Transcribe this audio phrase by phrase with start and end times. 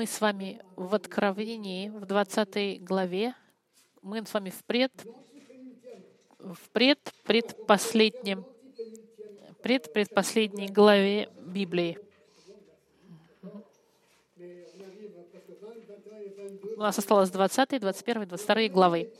[0.00, 3.34] Мы с вами в Откровении, в 20 главе,
[4.00, 4.90] мы с вами впред,
[6.38, 8.46] впред предпоследнем,
[9.62, 11.98] пред предпоследней главе Библии.
[16.76, 19.12] У нас осталось 20, 21, 22 главы.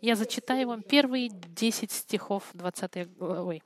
[0.00, 3.62] Я зачитаю вам первые 10 стихов 20 главы.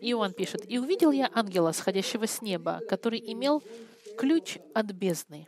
[0.00, 3.62] Иоанн пишет, «И увидел я ангела, сходящего с неба, который имел
[4.16, 5.46] ключ от бездны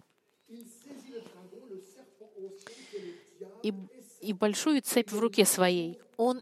[3.62, 3.72] и,
[4.20, 5.98] и большую цепь в руке своей.
[6.16, 6.40] Он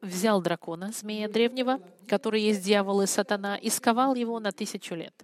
[0.00, 5.14] взял дракона, змея древнего, который есть дьявол и сатана, и сковал его на тысячу лет,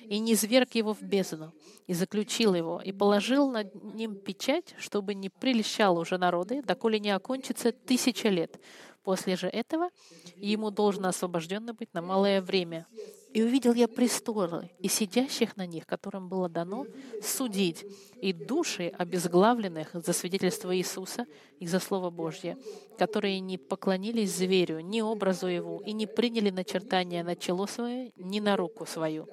[0.00, 1.52] и не зверг его в бездну,
[1.86, 7.10] и заключил его, и положил над ним печать, чтобы не прельщал уже народы, доколе не
[7.10, 8.58] окончится тысяча лет.
[9.04, 9.90] После же этого
[10.34, 12.86] ему должно освобожденно быть на малое время.
[13.32, 16.86] И увидел я престолы и сидящих на них, которым было дано
[17.22, 17.84] судить,
[18.20, 21.26] и души обезглавленных за свидетельство Иисуса
[21.58, 22.56] и за Слово Божье,
[22.98, 28.40] которые не поклонились зверю, ни образу его, и не приняли начертания на чело свое, ни
[28.40, 29.28] на руку свою.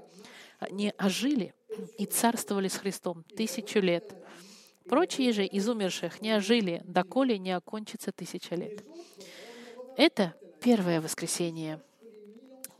[0.59, 1.53] Они ожили
[1.97, 4.15] и царствовали с Христом тысячу лет.
[4.89, 8.83] Прочие же из умерших не ожили, доколе не окончится тысяча лет.
[9.95, 11.81] Это первое воскресенье.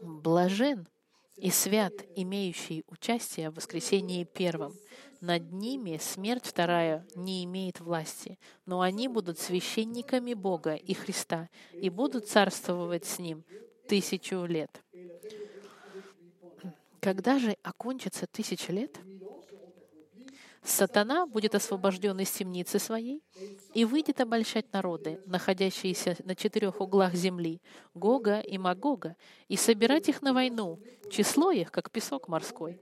[0.01, 0.87] Блажен
[1.35, 4.73] и свят, имеющий участие в воскресении первом.
[5.21, 11.89] Над ними смерть вторая не имеет власти, но они будут священниками Бога и Христа и
[11.89, 13.43] будут царствовать с Ним
[13.87, 14.81] тысячу лет.
[16.99, 18.97] Когда же окончится тысяча лет,
[20.63, 23.21] Сатана будет освобожден из темницы своей
[23.73, 27.61] и выйдет обольщать народы, находящиеся на четырех углах земли,
[27.93, 29.17] Гога и Магога,
[29.49, 30.79] и собирать их на войну,
[31.11, 32.79] число их, как песок морской.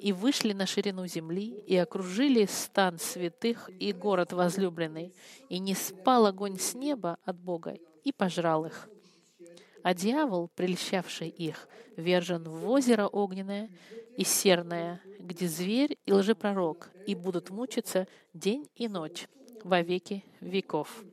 [0.00, 5.14] И вышли на ширину земли, и окружили стан святых и город возлюбленный,
[5.48, 8.88] и не спал огонь с неба от Бога, и пожрал их.
[9.86, 13.70] А дьявол, прельщавший их, вержен в озеро огненное
[14.16, 19.28] и серное, где зверь и лжепророк, и будут мучиться день и ночь
[19.62, 21.04] во веки веков.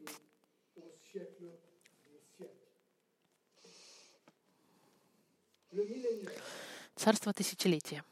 [6.95, 8.03] Царство тысячелетия.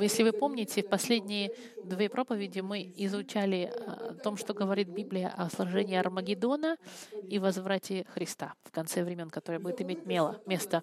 [0.00, 1.52] Если вы помните, в последние
[1.84, 6.76] две проповеди мы изучали о том, что говорит Библия о сложении Армагеддона
[7.28, 10.82] и возврате Христа в конце времен, которое будет иметь место.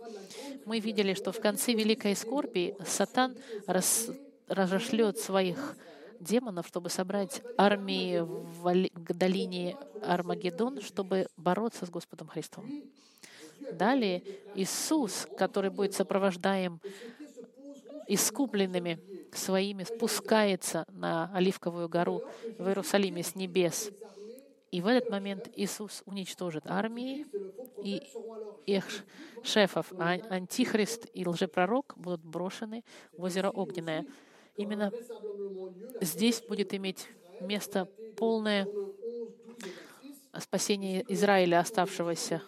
[0.66, 3.36] Мы видели, что в конце Великой Скорби Сатан
[3.68, 4.10] раз,
[4.48, 5.76] разошлет своих
[6.20, 12.66] демонов, чтобы собрать армии в долине Армагеддон, чтобы бороться с Господом Христом.
[13.72, 14.22] Далее
[14.54, 16.80] Иисус, который будет сопровождаем
[18.08, 19.00] искупленными
[19.34, 22.24] своими, спускается на Оливковую гору
[22.58, 23.92] в Иерусалиме с небес.
[24.72, 27.26] И в этот момент Иисус уничтожит армии
[27.84, 28.02] и
[28.66, 28.86] их
[29.44, 29.94] шефов.
[29.98, 32.84] А антихрист и лжепророк будут брошены
[33.14, 34.06] в озеро Огненное.
[34.58, 34.92] Именно
[36.02, 37.08] здесь будет иметь
[37.42, 37.88] место
[38.18, 38.68] полное
[40.40, 42.42] спасение Израиля, оставшегося.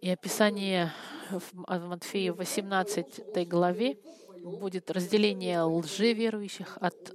[0.00, 0.92] И описание
[1.30, 3.98] в Матфея 18 главе
[4.42, 7.14] будет разделение лжеверующих от,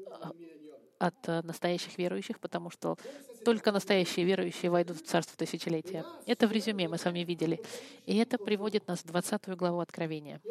[1.00, 2.98] от настоящих верующих, потому что
[3.44, 6.06] только настоящие верующие войдут в Царство Тысячелетия.
[6.26, 7.60] Это в резюме мы с вами видели.
[8.06, 10.42] И это приводит нас в 20 главу Откровения.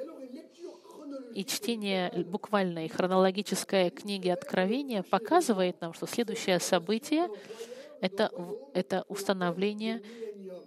[1.34, 7.28] И чтение буквальной хронологической книги Откровения показывает нам, что следующее событие—
[8.02, 8.30] это,
[8.74, 10.02] это установление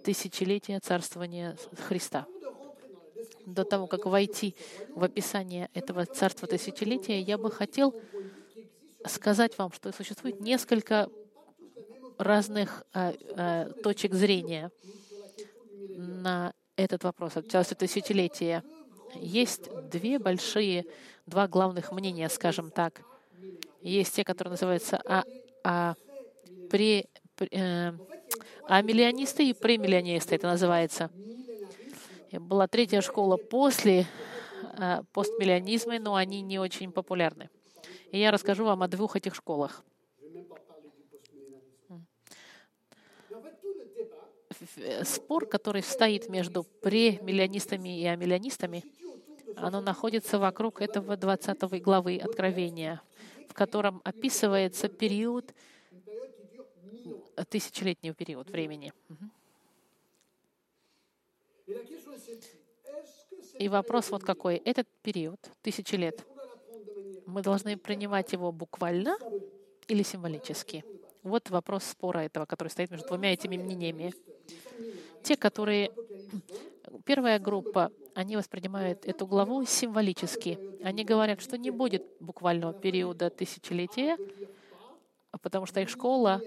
[0.02, 2.26] тысячелетия царствования Христа
[3.44, 4.54] до того, как войти
[4.94, 7.94] в описание этого царства тысячелетия, я бы хотел
[9.06, 11.08] сказать вам, что существует несколько
[12.18, 14.70] разных э, э, точек зрения
[15.96, 18.62] на этот вопрос, от царства тысячелетия.
[19.14, 20.84] Есть две большие,
[21.26, 23.02] два главных мнения, скажем так.
[23.82, 25.24] Есть те, которые называются а,
[25.62, 25.94] а,
[26.70, 27.06] пре,
[27.38, 27.92] э,
[28.64, 31.10] амиллионисты и премиллионисты, это называется.
[32.32, 34.06] Была третья школа после
[34.78, 37.48] э, постмиллионизма, но они не очень популярны.
[38.10, 39.84] И я расскажу вам о двух этих школах.
[45.04, 48.84] Спор, который стоит между премиллионистами и амиллионистами,
[49.54, 53.02] оно находится вокруг этого 20 главы Откровения,
[53.48, 55.54] в котором описывается период,
[57.48, 58.92] тысячелетний период времени.
[63.58, 64.56] И вопрос вот какой.
[64.56, 66.24] Этот период, тысячи лет,
[67.26, 69.18] мы должны принимать его буквально
[69.88, 70.84] или символически?
[71.22, 74.14] Вот вопрос спора этого, который стоит между двумя этими мнениями.
[75.22, 75.90] Те, которые...
[77.04, 80.58] Первая группа, они воспринимают эту главу символически.
[80.82, 84.16] Они говорят, что не будет буквального периода тысячелетия,
[85.42, 86.40] потому что их школа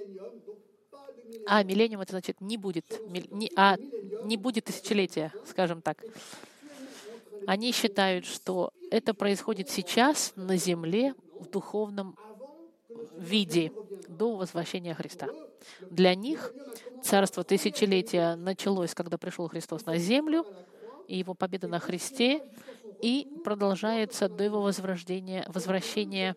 [1.46, 3.78] а миллениум это значит не будет, не, а
[4.24, 6.04] не будет тысячелетия, скажем так.
[7.48, 12.18] Они считают, что это происходит сейчас на земле в духовном
[13.18, 13.72] виде
[14.08, 15.28] до возвращения Христа.
[15.90, 16.54] Для них
[17.04, 20.46] царство тысячелетия началось, когда пришел Христос на землю,
[21.08, 22.44] и его победа на Христе,
[23.02, 26.36] и продолжается до его возвращения, возвращения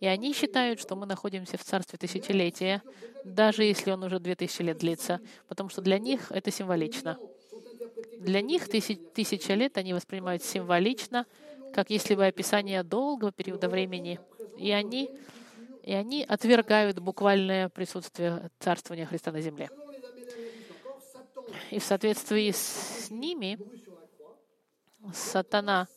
[0.00, 2.82] и они считают, что мы находимся в царстве тысячелетия,
[3.22, 7.18] даже если он уже две тысячи лет длится, потому что для них это символично.
[8.18, 11.26] Для них тысяч, тысяча лет они воспринимают символично,
[11.74, 14.18] как если бы описание долгого периода времени.
[14.58, 15.10] И они,
[15.82, 19.68] и они отвергают буквальное присутствие царствования Христа на земле.
[21.70, 23.58] И в соответствии с ними
[25.12, 25.88] сатана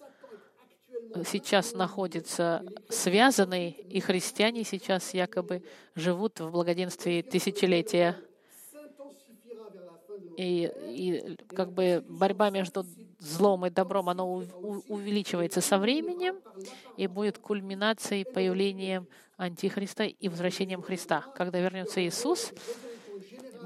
[1.26, 5.64] сейчас находится связанный, и христиане сейчас якобы
[5.96, 8.18] живут в благоденствии тысячелетия.
[10.38, 12.86] И, и как бы борьба между
[13.20, 16.36] злом и добром, она увеличивается со временем
[16.98, 19.08] и будет кульминацией появлением
[19.38, 21.22] Антихриста и возвращением Христа.
[21.36, 22.52] Когда вернется Иисус,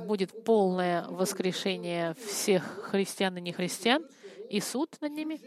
[0.05, 4.05] будет полное воскрешение всех христиан и нехристиан
[4.49, 5.41] и суд над ними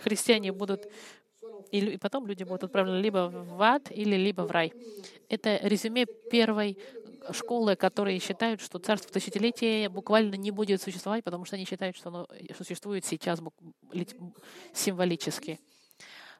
[0.00, 0.88] христиане будут
[1.70, 4.72] и потом люди будут отправлены либо в ад, или либо в рай.
[5.28, 6.78] Это резюме первой
[7.30, 12.08] школы, которые считают, что царство тысячелетия буквально не будет существовать, потому что они считают, что
[12.08, 13.40] оно существует сейчас
[14.72, 15.60] символически.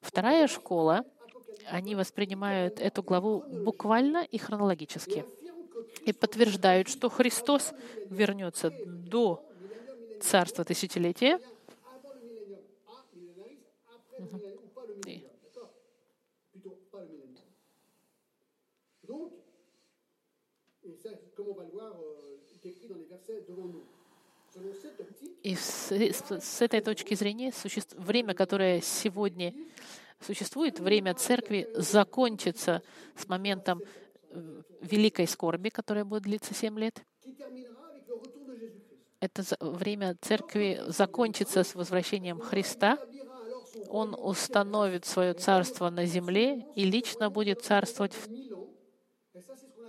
[0.00, 1.04] Вторая школа,
[1.70, 5.24] они воспринимают эту главу буквально и хронологически
[6.04, 7.72] и подтверждают, что Христос
[8.08, 9.44] вернется до
[10.20, 11.38] царства тысячелетия,
[25.42, 27.82] и с, с этой точки зрения суще...
[27.96, 29.54] время, которое сегодня
[30.20, 32.82] существует, время церкви закончится
[33.16, 33.80] с моментом
[34.30, 37.02] э, великой скорби, которая будет длиться семь лет.
[39.20, 42.98] Это время церкви закончится с возвращением Христа,
[43.88, 48.28] он установит свое царство на земле и лично будет царствовать в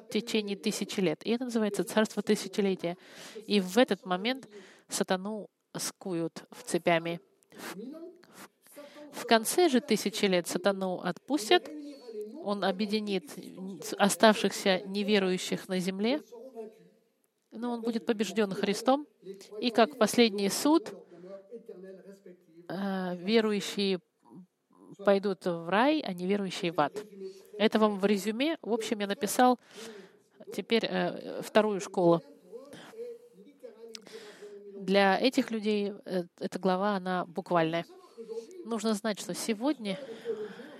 [0.10, 1.26] течение тысячи лет.
[1.26, 2.98] И это называется царство тысячелетия.
[3.48, 4.48] И в этот момент
[4.88, 7.20] сатану скуют в цепями.
[9.12, 11.70] В конце же тысячи лет сатану отпустят,
[12.44, 13.32] он объединит
[13.98, 16.22] оставшихся неверующих на земле,
[17.52, 19.08] но он будет побежден Христом,
[19.60, 20.94] и как последний суд
[22.70, 24.00] верующие
[25.04, 26.94] пойдут в рай, а неверующие в ад.
[27.58, 28.58] Это вам в резюме.
[28.62, 29.60] В общем, я написал
[30.54, 32.22] теперь э, вторую школу.
[34.76, 37.86] Для этих людей э, эта глава, она буквальная.
[38.66, 40.00] Нужно знать, что сегодня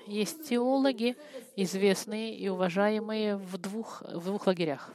[0.08, 1.16] есть теологи,
[1.56, 4.94] известные и уважаемые в двух, в двух лагерях.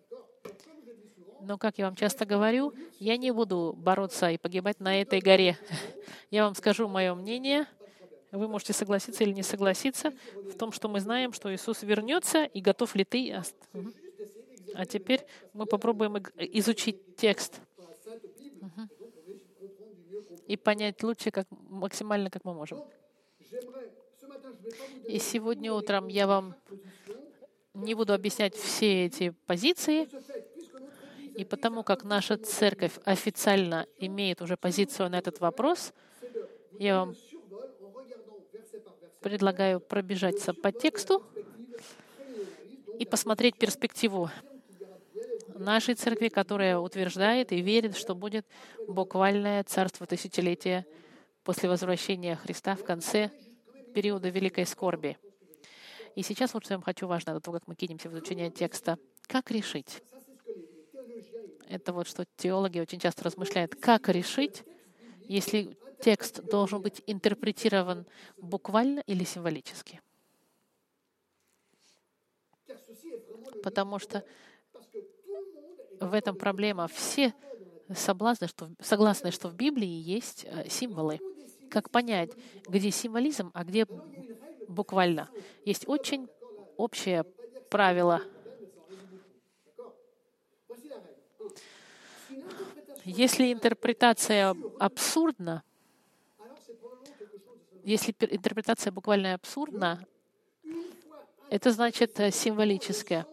[1.46, 5.58] Но, как я вам часто говорю, я не буду бороться и погибать на этой горе.
[6.30, 7.66] Я вам скажу мое мнение.
[8.32, 12.60] Вы можете согласиться или не согласиться в том, что мы знаем, что Иисус вернется, и
[12.60, 13.42] готов ли ты.
[14.74, 15.20] А теперь
[15.52, 17.60] мы попробуем изучить текст
[20.46, 22.82] и понять лучше, как максимально, как мы можем.
[25.06, 26.54] И сегодня утром я вам
[27.74, 30.08] не буду объяснять все эти позиции,
[31.34, 35.92] и потому как наша церковь официально имеет уже позицию на этот вопрос,
[36.78, 37.16] я вам
[39.20, 41.24] предлагаю пробежаться по тексту
[42.98, 44.30] и посмотреть перспективу
[45.54, 48.46] нашей церкви, которая утверждает и верит, что будет
[48.86, 50.86] буквальное царство тысячелетия
[51.42, 53.30] после возвращения Христа в конце
[53.94, 55.16] периода великой скорби.
[56.14, 58.50] И сейчас вот что я вам хочу важно, до того, как мы кинемся в изучение
[58.50, 58.98] текста.
[59.26, 60.02] Как решить?
[61.68, 64.64] Это вот что теологи очень часто размышляют, как решить,
[65.28, 68.06] если текст должен быть интерпретирован
[68.36, 70.00] буквально или символически.
[73.62, 74.24] Потому что
[76.00, 76.88] в этом проблема.
[76.88, 77.34] Все
[77.94, 81.20] соблазны, что, согласны, что в Библии есть э, символы.
[81.70, 82.30] Как понять,
[82.68, 83.86] где символизм, а где
[84.68, 85.30] буквально?
[85.64, 86.28] Есть очень
[86.76, 87.24] общее
[87.70, 88.22] правило.
[93.04, 95.62] Если интерпретация абсурдна,
[97.84, 100.02] если интерпретация буквально абсурдна,
[101.50, 103.26] это значит э, символическое.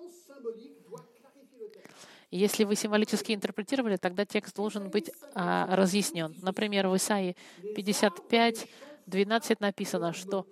[2.31, 6.35] Если вы символически интерпретировали, тогда текст должен быть а, разъяснен.
[6.41, 7.35] Например, в Исаии
[7.75, 8.67] 55,
[9.05, 10.45] 12 написано, что,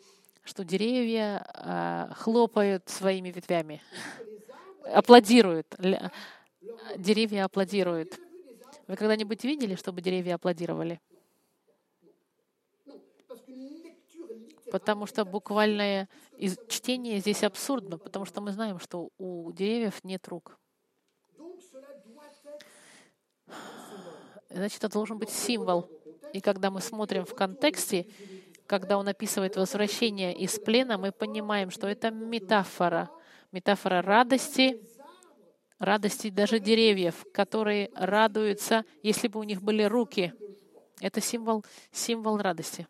[0.44, 3.82] что деревья а, хлопают своими ветвями,
[4.94, 5.68] аплодируют.
[6.98, 8.18] Деревья аплодируют.
[8.90, 11.00] Вы когда-нибудь видели, чтобы деревья аплодировали?
[14.72, 16.10] Потому что буквальное
[16.68, 20.58] чтение здесь абсурдно, потому что мы знаем, что у деревьев нет рук.
[24.50, 25.88] Значит, это должен быть символ.
[26.34, 28.08] И когда мы смотрим в контексте,
[28.66, 33.12] когда он описывает возвращение из плена, мы понимаем, что это метафора.
[33.52, 34.82] Метафора радости,
[35.80, 40.34] радости даже деревьев, которые радуются, если бы у них были руки.
[41.02, 42.88] Это символ, символ радости.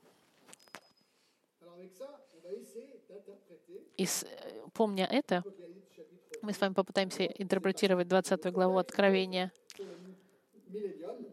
[3.98, 4.08] И
[4.74, 5.44] помня это,
[6.42, 9.52] мы с вами попытаемся интерпретировать 20 главу Откровения.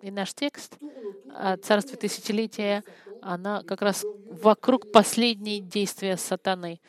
[0.02, 0.76] И наш текст
[1.32, 2.82] о царстве тысячелетия,
[3.22, 6.80] она как раз вокруг последней действия сатаны.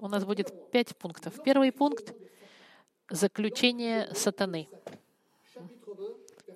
[0.00, 1.34] У нас будет пять пунктов.
[1.44, 2.14] Первый пункт—
[3.10, 4.66] заключение сатаны.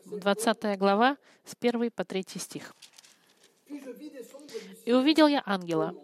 [0.07, 2.75] 20 глава с 1 по 3 стих.
[4.87, 5.95] «И увидел я ангела,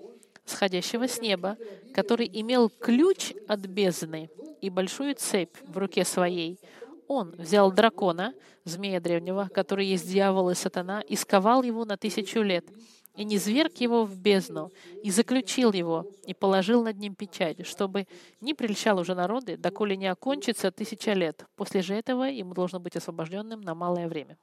[0.45, 1.57] сходящего с неба,
[1.95, 4.29] который имел ключ от бездны
[4.61, 6.61] и большую цепь в руке своей.
[7.09, 12.43] Он взял дракона, змея древнего, который есть дьявол и сатана, и сковал его на тысячу
[12.43, 12.67] лет,
[13.15, 14.71] и не зверг его в бездну,
[15.03, 18.07] и заключил его, и положил над ним печать, чтобы
[18.41, 21.45] не прельщал уже народы, доколе не окончится тысяча лет.
[21.57, 24.39] После же этого ему должно быть освобожденным на малое время.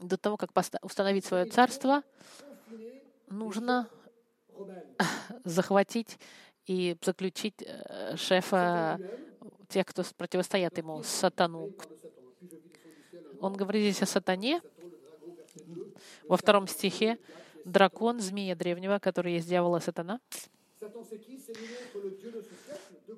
[0.00, 0.50] До того, как
[0.82, 2.02] установить свое царство,
[3.28, 3.88] нужно
[5.44, 6.18] захватить
[6.66, 8.98] и заключить э, шефа
[9.68, 11.70] тех, кто противостоят ему, сатану.
[13.40, 14.60] Он говорит здесь о сатане.
[16.28, 17.18] Во втором стихе
[17.64, 20.20] дракон, змея древнего, который есть дьявол и сатана.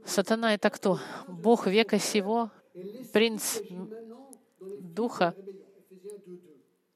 [0.04, 1.00] Сатана— это кто?
[1.26, 2.50] Бог века сего,
[3.12, 3.58] принц
[4.80, 5.34] духа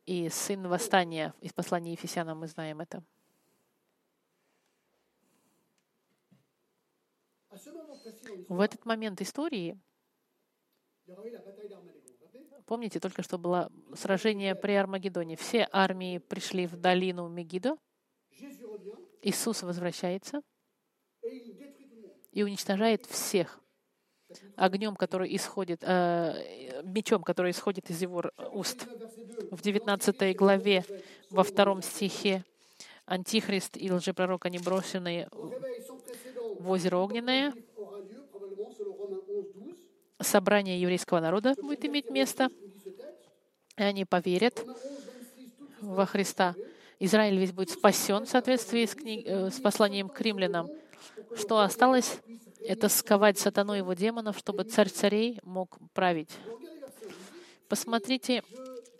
[0.06, 1.34] и сын восстания.
[1.40, 3.02] Из послания Ефесянам мы знаем это.
[8.48, 9.78] В этот момент истории,
[12.70, 15.34] помните, только что было сражение при Армагеддоне.
[15.34, 17.76] Все армии пришли в долину Мегидо.
[19.22, 20.40] Иисус возвращается
[22.30, 23.58] и уничтожает всех
[24.54, 28.22] огнем, который исходит, э, мечом, который исходит из его
[28.52, 28.86] уст.
[29.50, 30.84] В 19 главе,
[31.28, 32.44] во втором стихе,
[33.04, 37.52] Антихрист и лжепророк, они брошены в озеро Огненное.
[40.20, 42.50] Собрание еврейского народа будет иметь место,
[43.76, 44.64] и они поверят
[45.80, 46.54] во Христа.
[46.98, 50.68] Израиль весь будет спасен в соответствии с, книг, э, с посланием к римлянам.
[51.36, 52.18] Что осталось,
[52.66, 56.30] это сковать сатану его демонов, чтобы царь царей мог править.
[57.68, 58.42] Посмотрите,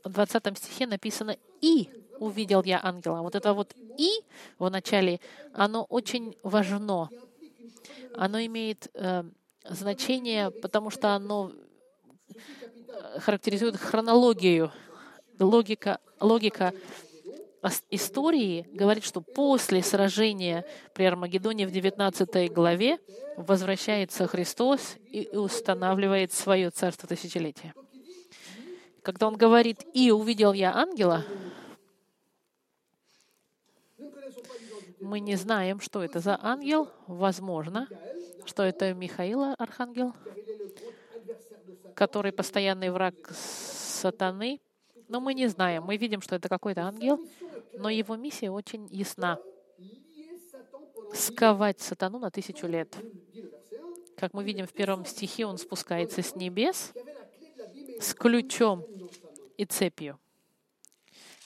[0.04, 3.20] в 20 стихе написано «И увидел я ангела».
[3.20, 4.10] Вот это вот «и»
[4.58, 5.20] в начале,
[5.52, 7.10] оно очень важно
[8.14, 9.24] оно имеет э,
[9.64, 11.52] значение, потому что оно
[12.28, 14.72] э, характеризует хронологию.
[15.38, 16.74] Логика, логика
[17.90, 20.64] истории говорит, что после сражения
[20.94, 22.98] при Армагеддоне в 19 главе
[23.36, 27.74] возвращается Христос и устанавливает свое царство тысячелетия.
[29.02, 31.24] Когда он говорит «И увидел я ангела»,
[35.00, 36.88] Мы не знаем, что это за ангел.
[37.06, 37.88] Возможно,
[38.46, 40.14] что это Михаила, архангел,
[41.94, 44.60] который постоянный враг сатаны.
[45.08, 45.84] Но мы не знаем.
[45.84, 47.18] Мы видим, что это какой-то ангел,
[47.74, 49.38] но его миссия очень ясна.
[51.12, 52.96] Сковать сатану на тысячу лет.
[54.16, 56.92] Как мы видим в первом стихе, он спускается с небес
[58.00, 58.84] с ключом
[59.56, 60.18] и цепью.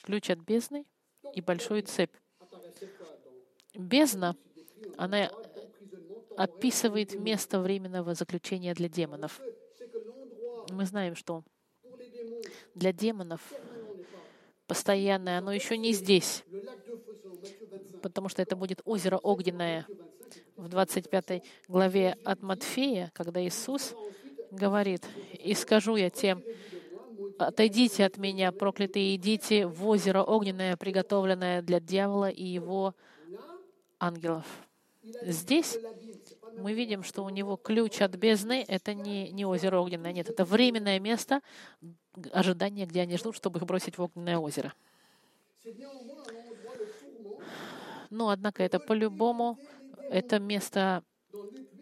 [0.02, 0.84] Ключ от бездны
[1.32, 2.14] и большую цепь
[3.74, 4.36] бездна,
[4.96, 5.30] она
[6.36, 9.40] описывает место временного заключения для демонов.
[10.70, 11.44] Мы знаем, что
[12.74, 13.40] для демонов
[14.66, 16.44] постоянное, оно еще не здесь,
[18.02, 19.86] потому что это будет озеро огненное.
[20.56, 23.94] В 25 главе от Матфея, когда Иисус
[24.50, 26.42] говорит, «И скажу я тем,
[27.38, 32.94] отойдите от меня, проклятые, идите в озеро огненное, приготовленное для дьявола и его
[33.98, 34.44] ангелов».
[35.22, 35.78] Здесь
[36.56, 40.44] мы видим, что у него ключ от бездны— это не, не озеро огненное, нет, это
[40.44, 41.40] временное место
[42.32, 44.72] ожидания, где они ждут, чтобы их бросить в огненное озеро.
[48.10, 49.58] Но, однако, это по-любому
[50.10, 51.02] это место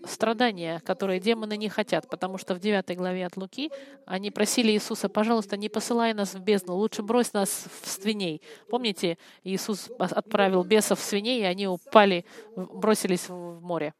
[0.04, 3.70] страдания, которые демоны не хотят, потому что в 9 главе от Луки
[4.06, 8.42] они просили Иисуса, пожалуйста, не посылай нас в бездну, лучше брось нас в свиней.
[8.68, 12.24] Помните, Иисус отправил бесов в свиней, и они упали,
[12.56, 13.94] бросились в море.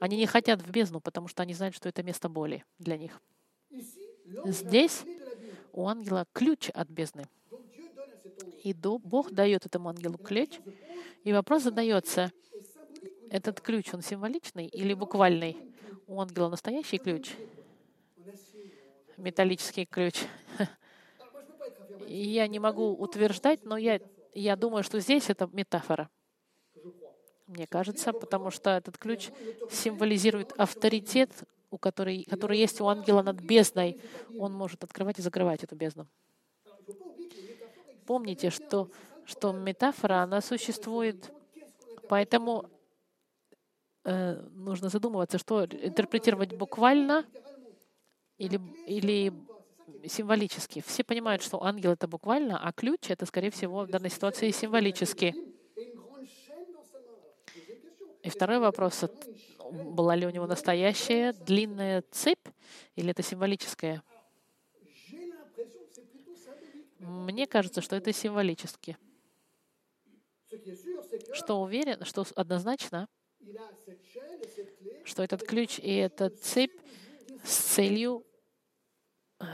[0.00, 3.20] Они не хотят в бездну, потому что они знают, что это место боли для них.
[4.46, 5.04] Здесь
[5.72, 7.26] у ангела ключ от бездны.
[8.64, 10.58] И Бог дает этому ангелу ключ.
[11.22, 12.32] И вопрос задается,
[13.30, 15.56] этот ключ, он символичный или буквальный?
[16.06, 17.30] У ангела настоящий ключ?
[19.18, 20.14] Металлический ключ.
[22.08, 24.00] Я не могу утверждать, но я,
[24.34, 26.10] я думаю, что здесь это метафора.
[27.50, 29.30] Мне кажется, потому что этот ключ
[29.68, 31.32] символизирует авторитет,
[31.72, 34.00] у который, который есть у ангела над бездной.
[34.38, 36.06] Он может открывать и закрывать эту бездну.
[38.06, 38.88] Помните, что,
[39.24, 41.32] что метафора, она существует,
[42.08, 42.70] поэтому
[44.04, 47.24] э, нужно задумываться, что интерпретировать буквально
[48.38, 49.32] или, или
[50.06, 50.84] символически.
[50.86, 55.34] Все понимают, что ангел— это буквально, а ключ— это, скорее всего, в данной ситуации символически.
[58.22, 59.04] И второй вопрос,
[59.70, 62.48] была ли у него настоящая длинная цепь
[62.96, 64.02] или это символическая?
[66.98, 68.98] Мне кажется, что это символически.
[71.32, 73.08] Что уверен, что однозначно,
[75.04, 76.78] что этот ключ и эта цепь
[77.42, 78.26] с целью,
[79.38, 79.44] э,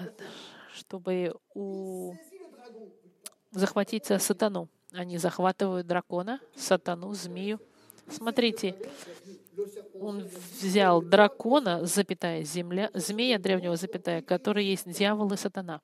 [0.73, 2.15] чтобы у...
[3.53, 4.69] захватить сатану.
[4.93, 7.61] Они захватывают дракона, сатану, змею.
[8.09, 8.75] Смотрите,
[10.01, 10.23] он
[10.61, 15.81] взял дракона, запятая земля, змея древнего, запятая, который есть дьявол и сатана.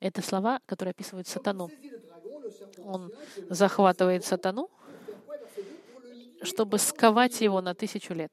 [0.00, 1.70] Это слова, которые описывают сатану.
[2.84, 3.12] Он
[3.48, 4.68] захватывает сатану,
[6.42, 8.32] чтобы сковать его на тысячу лет.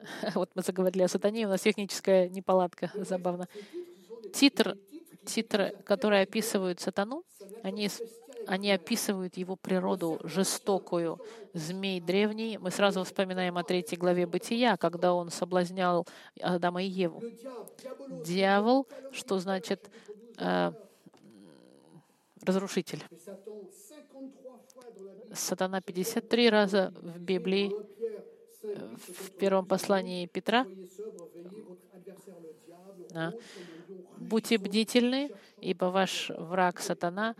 [0.34, 3.48] Вот мы заговорили о сатане, у нас техническая неполадка, забавно.
[4.32, 4.76] Титр,
[5.24, 7.24] титры, которые описывают сатану,
[7.62, 7.88] они
[8.46, 11.20] они описывают его природу жестокую.
[11.52, 12.58] Змей древний.
[12.58, 16.06] Мы сразу вспоминаем о третьей главе Бытия, когда он соблазнял
[16.40, 17.22] Адама и Еву.
[18.24, 19.90] Дьявол, что значит
[20.38, 20.72] э,
[22.42, 23.02] разрушитель.
[25.32, 27.72] Сатана 53 раза в Библии,
[28.62, 30.66] в первом послании Петра.
[34.16, 37.34] Будьте бдительны, ибо ваш враг сатана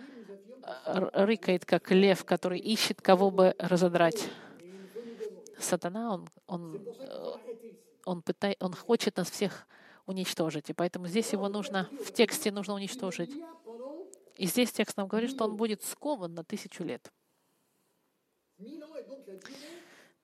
[0.84, 4.28] рыкает, как лев, который ищет, кого бы разодрать.
[5.58, 7.32] Сатана, он, он, э,
[8.04, 9.66] он, пытай, он хочет нас всех
[10.06, 10.68] уничтожить.
[10.70, 13.30] И поэтому здесь его нужно, в тексте нужно уничтожить.
[14.36, 17.10] И здесь текст нам говорит, что он будет скован на тысячу лет.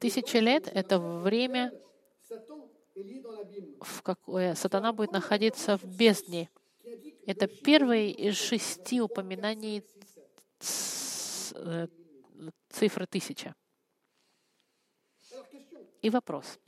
[0.02, 1.72] Тысяча лет— это время,
[3.80, 6.50] в какое сатана будет находиться в бездне.
[7.24, 9.82] Это первое из шести упоминаний
[11.54, 11.86] Э,
[12.68, 13.54] цифры тысяча.
[16.00, 16.58] И вопрос.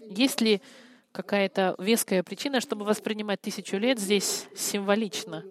[0.00, 0.60] Есть ли
[1.12, 5.44] какая-то веская причина, чтобы воспринимать тысячу лет здесь символично?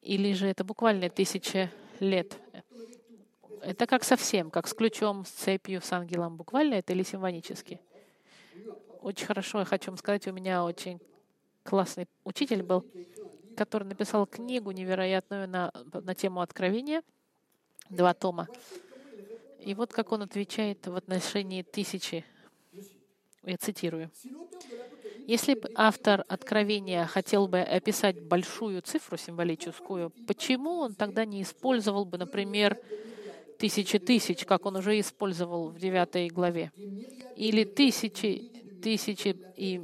[0.00, 2.38] Или же это буквально тысяча лет?
[3.66, 6.36] Это как совсем, как с ключом, с цепью, с ангелом.
[6.36, 7.80] Буквально это или символически?
[9.00, 11.00] Очень хорошо, я хочу вам сказать, у меня очень
[11.62, 12.84] классный учитель был,
[13.56, 17.02] который написал книгу невероятную на, на тему откровения,
[17.88, 18.48] два тома.
[19.60, 22.24] И вот как он отвечает в отношении тысячи.
[23.44, 24.10] Я цитирую.
[25.26, 32.04] Если бы автор Откровения хотел бы описать большую цифру символическую, почему он тогда не использовал
[32.04, 32.78] бы, например,
[33.58, 36.72] тысячи тысяч, как он уже использовал в девятой главе,
[37.36, 38.50] или тысячи
[38.84, 39.80] тысячи и,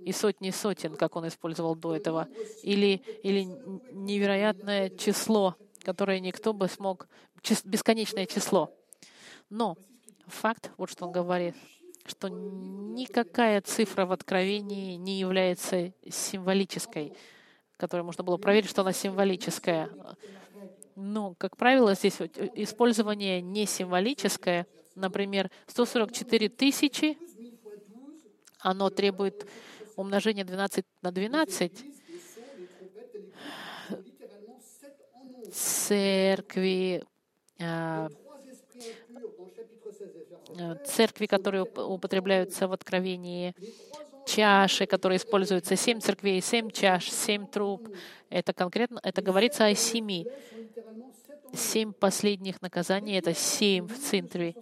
[0.00, 2.28] и сотни сотен, как он использовал до этого,
[2.64, 3.46] или, или
[3.92, 7.06] невероятное число, которое никто бы смог,
[7.64, 8.74] бесконечное число.
[9.50, 9.76] Но
[10.26, 11.54] факт, вот что он говорит,
[12.06, 17.12] что никакая цифра в Откровении не является символической,
[17.76, 19.90] которую можно было проверить, что она символическая.
[20.96, 22.18] Но, как правило, здесь
[22.54, 27.18] использование не символическое, например, 144 тысячи,
[28.60, 29.46] оно требует
[29.96, 31.84] умножения 12 на 12,
[35.52, 37.04] церкви,
[37.60, 38.08] а,
[40.56, 43.54] Э, церкви, которые употребляются в Откровении,
[44.26, 47.88] чаши, которые используются, семь церквей, семь чаш, семь труб.
[48.30, 50.26] Это конкретно, это говорится о семи.
[51.52, 54.54] Семь последних наказаний— это семь в центре.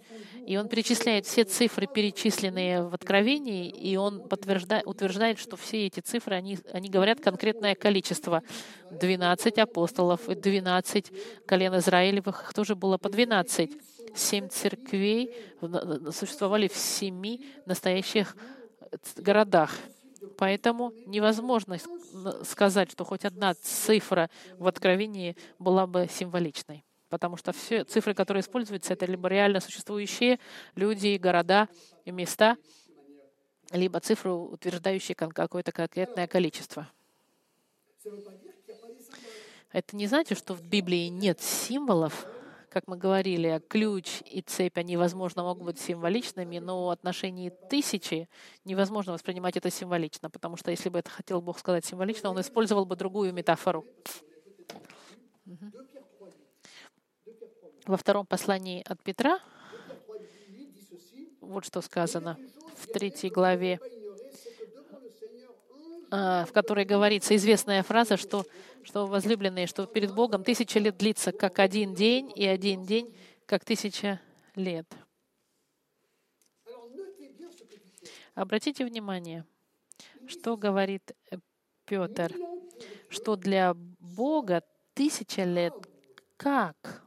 [0.45, 6.01] И он перечисляет все цифры, перечисленные в Откровении, и он подтверждает, утверждает, что все эти
[6.01, 8.43] цифры, они, они говорят конкретное количество.
[8.91, 11.11] 12 апостолов и 12
[11.45, 13.71] колен Израилевых, их тоже было по 12
[14.15, 15.33] семь церквей
[16.11, 18.35] существовали в семи настоящих
[19.17, 19.71] городах.
[20.43, 21.77] Поэтому невозможно
[22.43, 26.83] сказать, что хоть одна цифра в Откровении была бы символичной.
[27.07, 30.41] Потому что все цифры, которые используются, это либо реально существующие
[30.75, 31.69] люди, города
[32.03, 32.57] и места,
[33.71, 36.91] либо цифры, утверждающие какое-то конкретное количество.
[39.71, 42.27] Это не значит, что в Библии нет символов,
[42.73, 48.27] как мы говорили, ключ и цепь, они, возможно, могут быть символичными, но в отношении тысячи
[48.65, 52.85] невозможно воспринимать это символично, потому что если бы это хотел Бог сказать символично, он использовал
[52.85, 53.85] бы другую метафору.
[57.85, 59.39] Во втором послании от Петра
[61.41, 62.39] вот что сказано
[62.75, 63.79] в третьей главе
[66.13, 68.45] в которой говорится известная фраза, что,
[68.83, 73.15] что возлюбленные, что перед Богом тысяча лет длится как один день, и один день
[73.47, 74.21] как тысяча
[74.53, 74.85] лет.
[78.35, 79.43] Обратите внимание,
[80.27, 81.13] что говорит
[81.85, 82.31] Петр,
[83.09, 84.61] что для Бога
[84.93, 85.73] тысяча лет
[86.37, 87.03] как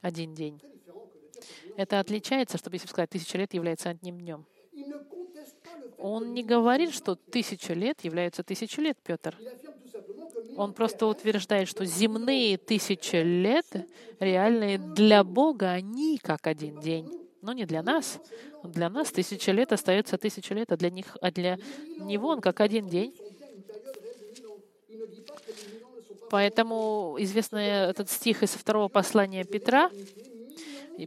[0.00, 0.62] один день.
[1.76, 4.46] Это отличается, чтобы если сказать, тысяча лет является одним днем.
[5.98, 9.36] Он не говорит, что тысяча лет являются тысячу лет, Петр.
[10.56, 13.66] Он просто утверждает, что земные тысячи лет
[14.18, 17.08] реальные для Бога, они как один день.
[17.42, 18.20] Но не для нас.
[18.62, 21.58] Для нас тысяча лет остается тысяча лет, а для, них, а для
[21.98, 23.14] него он как один день.
[26.30, 29.90] Поэтому известный этот стих из второго послания Петра,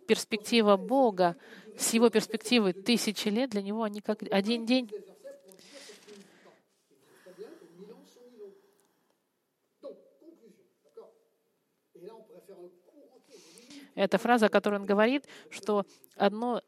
[0.07, 1.35] перспектива Бога
[1.77, 4.89] с его перспективы тысячи лет, для него они как один день.
[13.95, 16.61] Это фраза, которую он говорит, что одно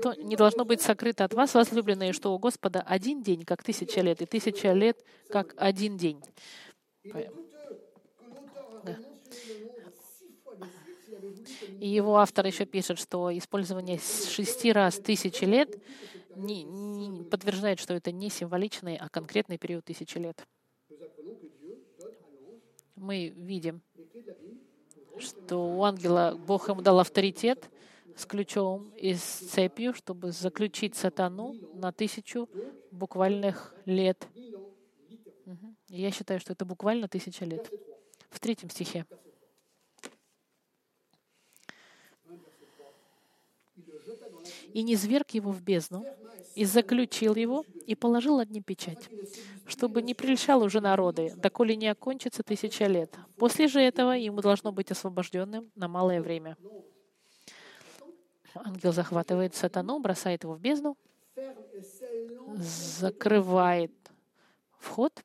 [0.00, 4.00] то не должно быть сокрыто от вас, возлюбленные, что у Господа один день, как тысяча
[4.00, 6.22] лет, и тысяча лет, как один день.
[11.80, 15.80] И его автор еще пишет, что использование шести раз тысячи лет
[16.36, 20.46] не, не подтверждает, что это не символичный, а конкретный период тысячи лет.
[22.94, 23.82] Мы видим,
[25.18, 27.70] что у ангела Бог ему дал авторитет
[28.16, 32.48] с ключом и с цепью, чтобы заключить сатану на тысячу
[32.90, 34.26] буквальных лет.
[35.88, 37.70] Я считаю, что это буквально тысяча лет.
[38.30, 39.04] В третьем стихе.
[44.72, 46.04] И не зверг его в бездну,
[46.54, 49.08] и заключил его, и положил над ним печать,
[49.66, 53.16] чтобы не прельщал уже народы, доколе не окончится тысяча лет.
[53.36, 56.56] После же этого ему должно быть освобожденным на малое время.
[58.54, 60.96] Ангел захватывает сатану, бросает его в бездну,
[62.56, 63.92] закрывает
[64.78, 65.24] вход.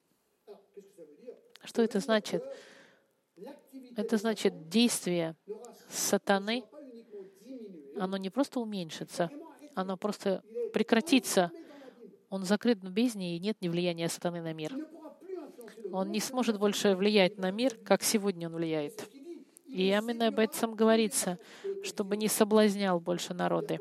[1.64, 2.42] Что это значит?
[3.98, 5.36] Это значит действие
[5.90, 6.64] сатаны—
[8.00, 9.30] оно не просто уменьшится,
[9.76, 11.52] оно просто прекратится.
[12.30, 14.74] Он закрыт в бездне, и нет ни влияния сатаны на мир.
[15.92, 19.10] Он не сможет больше влиять на мир, как сегодня он влияет.
[19.68, 21.40] И именно об этом говорится,
[21.84, 23.80] чтобы не соблазнял больше народы.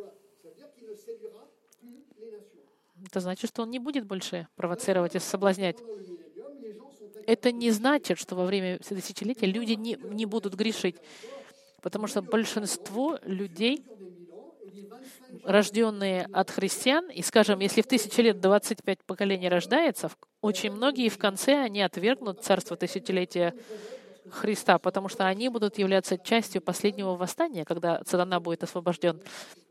[3.07, 5.79] Это значит, что он не будет больше провоцировать и соблазнять.
[7.27, 10.97] Это не значит, что во время тысячелетия люди не, не будут грешить.
[11.87, 13.87] Потому что большинство людей
[15.45, 21.17] рожденные от христиан, и, скажем, если в тысячи лет 25 поколений рождается, очень многие в
[21.17, 23.55] конце они отвергнут царство тысячелетия
[24.31, 29.23] Христа, потому что они будут являться частью последнего восстания, когда сатана будет освобожден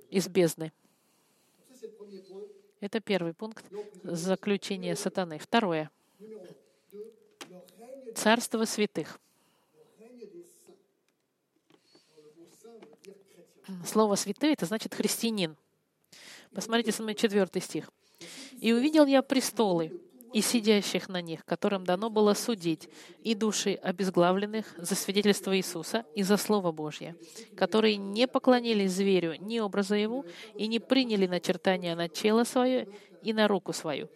[0.09, 0.71] из бездны.
[2.79, 3.65] Это первый пункт
[4.03, 5.37] заключения сатаны.
[5.37, 5.91] Второе.
[8.15, 9.19] Царство святых.
[13.85, 15.55] Слово «святой»— это значит «христианин».
[16.53, 17.89] Посмотрите со мной четвертый стих.
[18.59, 19.91] «И увидел я престолы,
[20.35, 22.89] и сидящих на них, которым дано было судить,
[23.23, 27.15] и души обезглавленных за свидетельство Иисуса и за Слово Божье,
[27.55, 30.25] которые не поклонились зверю ни образа его,
[30.55, 32.89] и не приняли начертания на тело свое
[33.23, 34.09] и на руку свою.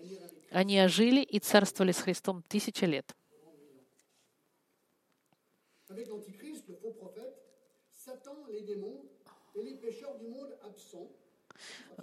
[0.51, 3.15] Они ожили и царствовали с Христом тысячи лет.
[5.87, 7.33] Avec l'Antichrist, le faux prophète,
[7.91, 9.08] Satan, les démons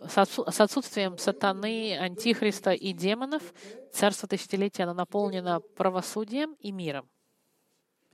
[0.04, 3.54] с отсутствием сатаны, антихриста и демонов
[3.92, 7.08] царство тысячелетия оно наполнено правосудием и миром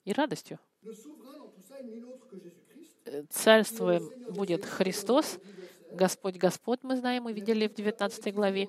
[0.04, 0.58] и радостью.
[3.30, 5.38] Царствуем будет Христос,
[5.90, 8.68] Господь Господь, мы знаем, мы видели в 19 главе.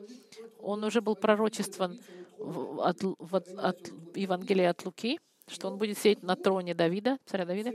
[0.60, 2.00] Он уже был пророчествован
[2.40, 7.74] от, от, от Евангелия от Луки, что он будет сидеть на троне Давида, царя Давида.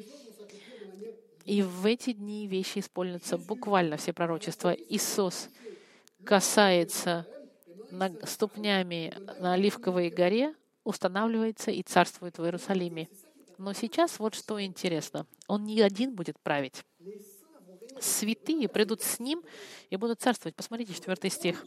[1.48, 4.74] И в эти дни вещи исполнятся буквально все пророчества.
[4.74, 5.48] Иисус
[6.22, 7.26] касается
[8.24, 13.08] ступнями на Оливковой горе, устанавливается и царствует в Иерусалиме.
[13.56, 15.26] Но сейчас вот что интересно.
[15.46, 16.84] Он не один будет править.
[17.98, 19.42] Святые придут с ним
[19.88, 20.54] и будут царствовать.
[20.54, 21.64] Посмотрите, четвертый стих.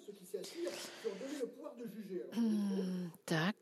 [3.25, 3.55] Так.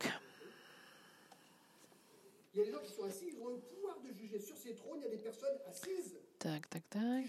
[6.38, 7.24] Так, так, так.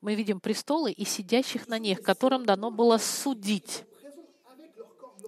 [0.00, 3.84] Мы видим престолы и сидящих на них, которым дано было судить.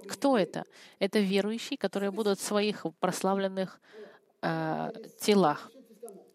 [0.09, 0.65] Кто это?
[0.99, 3.81] Это верующие, которые будут в своих прославленных
[4.41, 4.91] э,
[5.21, 5.71] телах.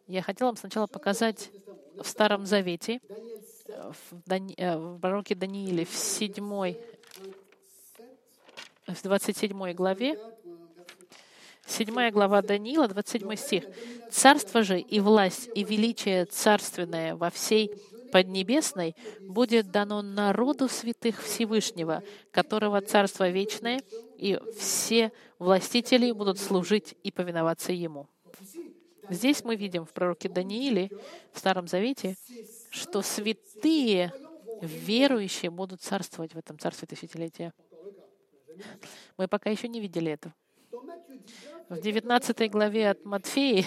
[0.07, 1.49] Я хотела вам сначала показать
[1.95, 2.99] в Старом Завете,
[3.67, 6.75] в, Дани, э, в пророке Данииле, в 7,
[8.87, 10.19] в 27 главе,
[11.67, 13.63] 7 глава Даниила, 27 стих.
[14.09, 17.71] «Царство же и власть и величие царственное во всей
[18.11, 23.81] Поднебесной будет дано народу святых Всевышнего, которого Царство вечное,
[24.17, 28.07] и все властители будут служить и повиноваться Ему».
[29.09, 30.89] Здесь мы видим в пророке Данииле,
[31.33, 32.15] в Старом Завете,
[32.69, 34.13] что святые,
[34.61, 37.53] верующие будут царствовать в этом царстве тысячелетия.
[39.17, 40.33] Мы пока еще не видели этого
[41.69, 43.65] в 19 главе от Матфеи,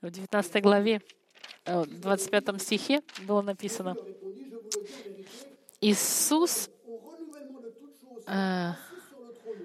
[0.00, 1.00] в 19 главе,
[1.64, 3.96] э, в 25 стихе было написано,
[5.80, 6.68] Иисус
[8.26, 8.72] э,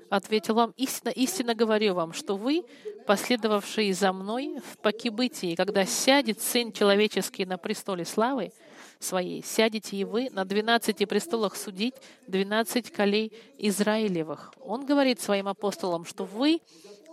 [0.10, 2.64] ответил вам, истинно, истинно говорю вам, что вы,
[3.06, 8.52] последовавшие за мной в покибытии, когда сядет Сын Человеческий на престоле славы,
[9.00, 9.44] своей.
[9.44, 11.96] Сядете и вы на двенадцати престолах судить
[12.28, 14.54] двенадцать колей Израилевых.
[14.60, 16.62] Он говорит своим апостолам, что вы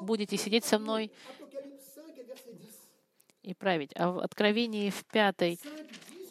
[0.01, 1.11] будете сидеть со мной
[3.43, 3.91] и править.
[3.97, 5.59] А в Откровении в пятой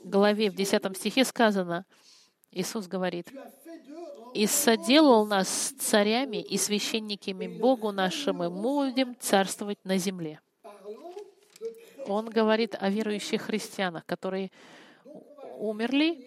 [0.03, 1.85] главе, в десятом стихе сказано,
[2.51, 3.27] Иисус говорит,
[4.33, 10.39] «И соделал нас царями и священниками Богу нашему, мы будем царствовать на земле».
[12.07, 14.51] Он говорит о верующих христианах, которые
[15.62, 16.17] умерли,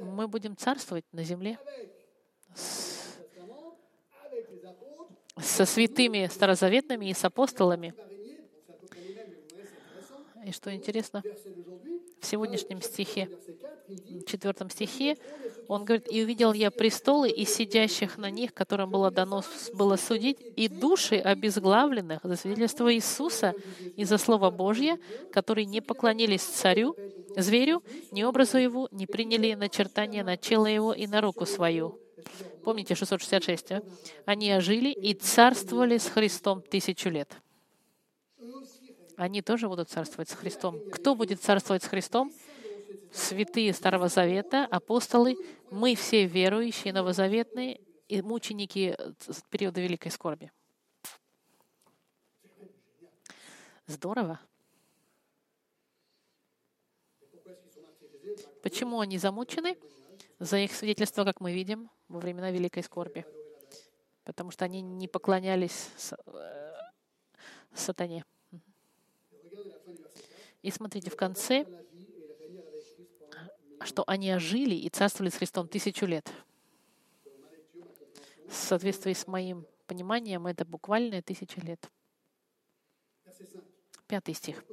[0.00, 1.58] мы будем царствовать на земле
[5.36, 7.94] со святыми старозаветными и с апостолами.
[10.44, 11.22] И что интересно,
[12.20, 13.28] в сегодняшнем стихе,
[13.88, 15.16] в четвертом стихе,
[15.68, 19.42] он говорит, «И увидел я престолы и сидящих на них, которым было дано
[19.74, 23.54] было судить, и души обезглавленных за свидетельство Иисуса
[23.96, 24.98] и за Слово Божье,
[25.30, 26.96] которые не поклонились царю,
[27.36, 31.98] зверю, ни образу его, не приняли начертания на чело его и на руку свою».
[32.64, 33.82] Помните 666, а?
[34.26, 37.34] Они ожили и царствовали с Христом тысячу лет
[39.20, 40.80] они тоже будут царствовать с Христом.
[40.90, 42.32] Кто будет царствовать с Христом?
[43.12, 45.36] Святые Старого Завета, апостолы,
[45.70, 48.96] мы все верующие, новозаветные и мученики
[49.50, 50.50] периода Великой Скорби.
[53.86, 54.40] Здорово.
[58.62, 59.78] Почему они замучены?
[60.38, 63.24] За их свидетельство, как мы видим, во времена Великой Скорби.
[64.24, 65.88] Потому что они не поклонялись
[66.26, 66.72] э,
[67.74, 68.24] сатане.
[70.62, 71.66] И смотрите, в конце,
[73.82, 76.30] что они ожили и царствовали с Христом тысячу лет.
[78.46, 81.90] В соответствии с моим пониманием, это буквально тысяча лет.
[84.06, 84.64] Пятый стих.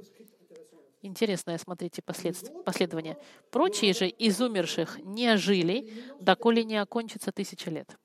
[1.01, 3.17] Интересное, смотрите, последование.
[3.51, 7.97] «Прочие же из умерших не ожили, доколе не окончится тысяча лет».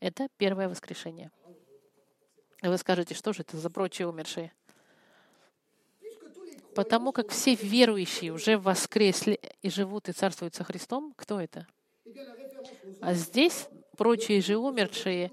[0.00, 1.30] Это первое воскрешение.
[2.60, 4.52] вы скажете, что же это за прочие умершие?
[6.74, 11.68] Потому как все верующие уже воскресли и живут и царствуют со Христом, кто это?
[13.00, 15.30] А здесь прочие же умершие,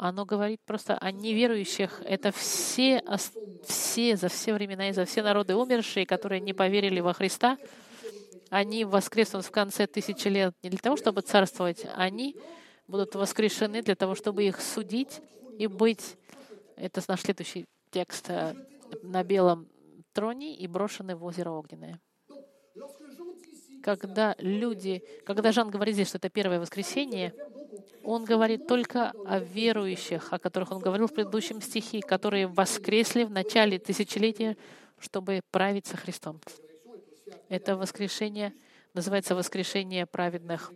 [0.00, 2.00] оно говорит просто о неверующих.
[2.06, 3.02] Это все,
[3.64, 7.58] все за все времена и за все народы умершие, которые не поверили во Христа.
[8.48, 12.34] Они воскреснут в конце тысячи лет не для того, чтобы царствовать, они
[12.88, 15.20] будут воскрешены для того, чтобы их судить
[15.58, 16.16] и быть,
[16.76, 18.54] это наш следующий текст, э,
[19.02, 19.68] на белом
[20.12, 22.00] троне и брошены в озеро Огненное.
[23.82, 27.34] Когда люди, когда Жан говорит здесь, что это первое воскресенье,
[28.04, 33.30] он говорит только о верующих, о которых он говорил в предыдущем стихе, которые воскресли в
[33.30, 34.56] начале тысячелетия,
[34.98, 36.40] чтобы править со Христом.
[37.48, 38.52] Это воскрешение
[38.94, 40.72] называется воскрешение праведных.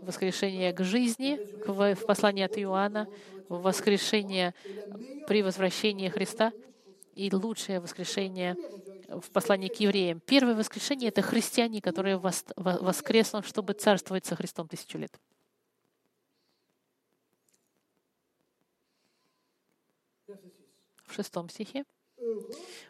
[0.00, 3.06] Воскрешение к жизни в послании от Иоанна,
[3.48, 4.54] воскрешение
[5.26, 6.52] при возвращении Христа—
[7.14, 8.56] и лучшее воскрешение
[9.10, 10.20] в послании к евреям.
[10.20, 15.12] Первое воскрешение— это христиане, которые воскреснут, чтобы царствовать со Христом тысячу лет.
[21.04, 21.84] В шестом стихе.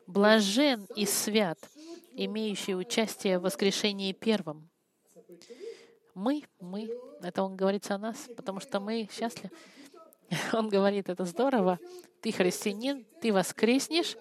[0.06, 1.58] «Блажен и свят,
[2.12, 4.68] имеющий участие в воскрешении первом».
[6.14, 6.90] Мы, мы,
[7.22, 9.50] это он говорит о нас, потому что мы счастливы.
[10.52, 11.78] Он говорит, это здорово,
[12.20, 14.16] ты христианин, ты воскреснешь,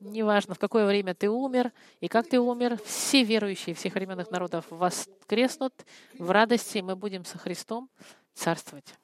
[0.00, 4.66] неважно, в какое время ты умер и как ты умер, все верующие всех временных народов
[4.70, 5.74] воскреснут
[6.18, 7.88] в радости, мы будем со Христом
[8.34, 8.94] царствовать.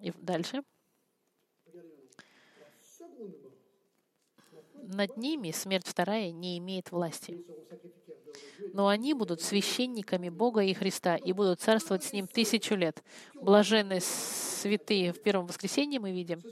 [0.00, 0.62] И дальше.
[4.74, 7.38] Над ними смерть вторая не имеет власти
[8.72, 13.02] но они будут священниками Бога и Христа и будут царствовать с Ним тысячу лет.
[13.34, 16.42] Блаженные святые в первом воскресенье мы видим.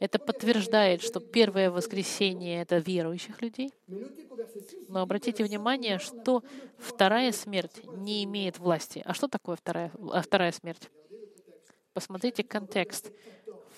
[0.00, 3.72] Это подтверждает, что первое воскресенье— это верующих людей.
[4.88, 6.44] Но обратите внимание, что
[6.78, 9.02] вторая смерть не имеет власти.
[9.04, 10.88] А что такое вторая, а вторая смерть?
[11.94, 13.10] Посмотрите контекст.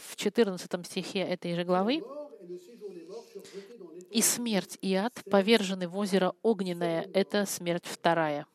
[0.09, 2.03] В 14 стихе этой же главы
[4.11, 7.09] и смерть и ад повержены в озеро огненное.
[7.15, 8.47] Это смерть вторая.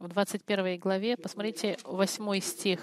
[0.00, 2.80] В 21 главе, посмотрите, 8 стих.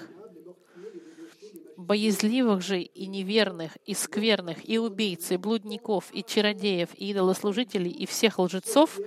[1.75, 8.05] «Боязливых же и неверных, и скверных, и убийц, и блудников, и чародеев, и идолослужителей, и
[8.05, 8.99] всех лжецов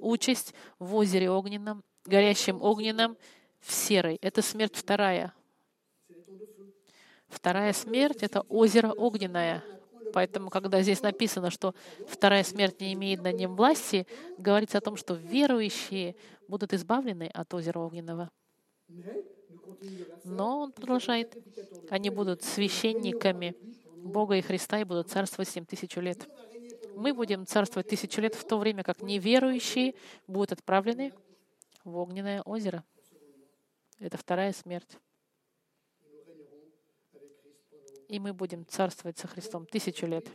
[0.00, 3.18] участь в озере огненном, горящем огненном,
[3.60, 4.16] в серой».
[4.22, 5.34] Это смерть вторая.
[7.28, 9.62] Вторая смерть— это озеро огненное.
[10.14, 11.74] Поэтому, когда здесь написано, что
[12.08, 14.06] вторая смерть не имеет над ним власти,
[14.38, 16.16] говорится о том, что верующие
[16.48, 18.30] будут избавлены от озера огненного.
[20.24, 21.36] Но он продолжает.
[21.90, 23.54] Они будут священниками
[23.96, 26.26] Бога и Христа и будут царствовать семь тысячу лет.
[26.96, 29.94] Мы будем царствовать тысячу лет в то время, как неверующие
[30.26, 31.12] будут отправлены
[31.84, 32.82] в огненное озеро.
[34.00, 34.98] Это вторая смерть
[38.08, 40.26] и мы будем царствовать со Христом тысячу лет.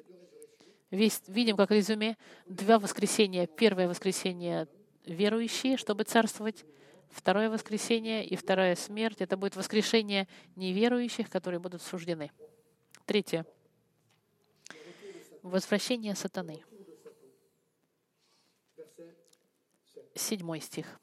[0.92, 3.48] Весь, видим, как резюме, два воскресения.
[3.48, 4.68] Первое воскресенье—
[5.06, 6.66] верующие, чтобы царствовать.
[7.10, 12.32] Второе воскресенье и вторая смерть— это будет воскрешение неверующих, которые будут суждены.
[13.06, 13.46] Третье.
[15.44, 16.64] Возвращение сатаны.
[20.16, 21.00] Седьмой стих.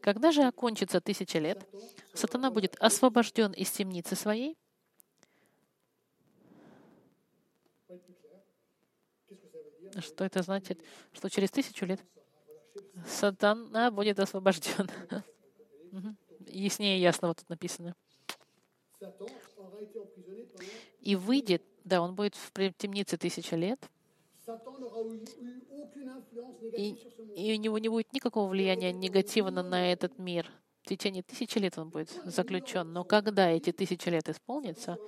[0.00, 1.66] Когда же окончится тысяча лет,
[2.14, 4.56] сатана будет освобожден из темницы своей,
[10.00, 10.82] Что это значит?
[11.12, 12.00] Что через тысячу лет
[13.06, 14.90] сатана будет освобожден.
[16.46, 17.94] Яснее ясно вот тут написано.
[21.00, 23.78] И выйдет, да, он будет в темнице тысяча лет,
[26.76, 26.96] и,
[27.36, 30.50] и у него не будет никакого влияния негативно на этот мир.
[30.82, 32.92] В течение тысячи лет он будет заключен.
[32.92, 34.98] Но когда эти тысячи лет исполнятся,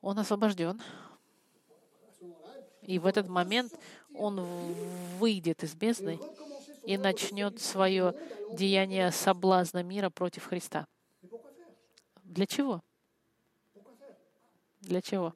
[0.00, 0.80] он освобожден.
[2.84, 3.72] И в этот момент
[4.14, 4.40] он
[5.18, 6.20] выйдет из бездны
[6.84, 8.14] и начнет свое
[8.52, 10.86] деяние соблазна мира против Христа.
[12.22, 12.82] Для чего?
[14.80, 15.34] Для чего?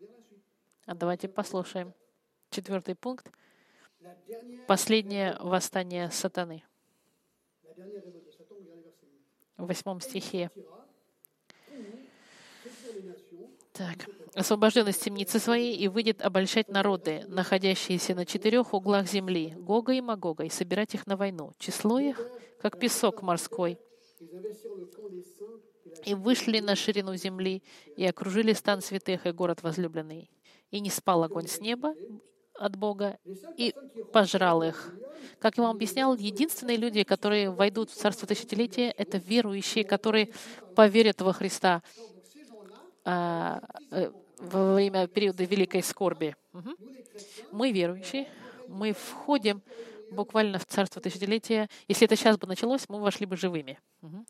[0.85, 1.95] А давайте послушаем.
[2.51, 3.31] Четвертый пункт.
[4.67, 6.63] Последнее восстание сатаны.
[9.57, 10.51] В восьмом стихе.
[13.79, 14.09] Так.
[14.35, 20.01] «Освобожден из темницы своей и выйдет обольщать народы, находящиеся на четырех углах земли, Гога и
[20.01, 21.53] Магога, и собирать их на войну.
[21.59, 22.21] Число их,
[22.61, 23.79] как песок морской.
[26.05, 27.63] И вышли на ширину земли,
[27.97, 30.29] и окружили стан святых и город возлюбленный.
[30.73, 31.95] И не спал огонь с неба
[32.55, 33.19] от Бога,
[33.57, 33.73] и
[34.13, 34.93] пожрал их».
[35.39, 40.33] Как я вам объяснял, единственные люди, которые войдут в Царство Тысячелетия, это верующие, которые
[40.75, 41.83] поверят во Христа
[43.11, 46.37] а, э, во время периода великой скорби.
[46.53, 46.77] Угу.
[47.53, 48.29] Мы верующие,
[48.69, 49.63] мы входим
[50.11, 51.71] буквально в царство тысячелетия.
[51.89, 53.81] Если это сейчас бы началось, мы вошли бы живыми.
[54.03, 54.27] Угу.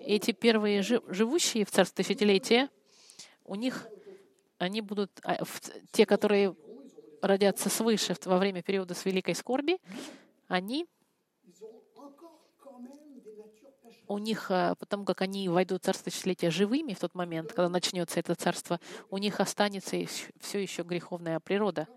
[0.00, 2.70] Эти первые живущие в царство тысячелетия,
[3.44, 3.86] у них
[4.56, 5.44] они будут, а,
[5.92, 6.56] те, которые
[7.20, 9.76] родятся свыше во время периода с великой скорби,
[10.48, 10.86] они
[14.06, 17.68] у них, э, потому как они войдут в царство тысячелетия живыми в тот момент, когда
[17.68, 18.80] начнется это царство,
[19.10, 19.96] у них останется
[20.40, 21.88] все еще греховная природа.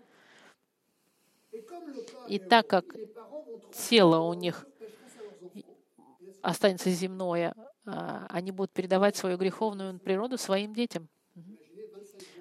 [2.26, 2.94] И так как
[3.72, 4.66] тело у них
[6.42, 7.54] останется земное,
[7.84, 11.08] а, они будут передавать свою греховную природу своим детям.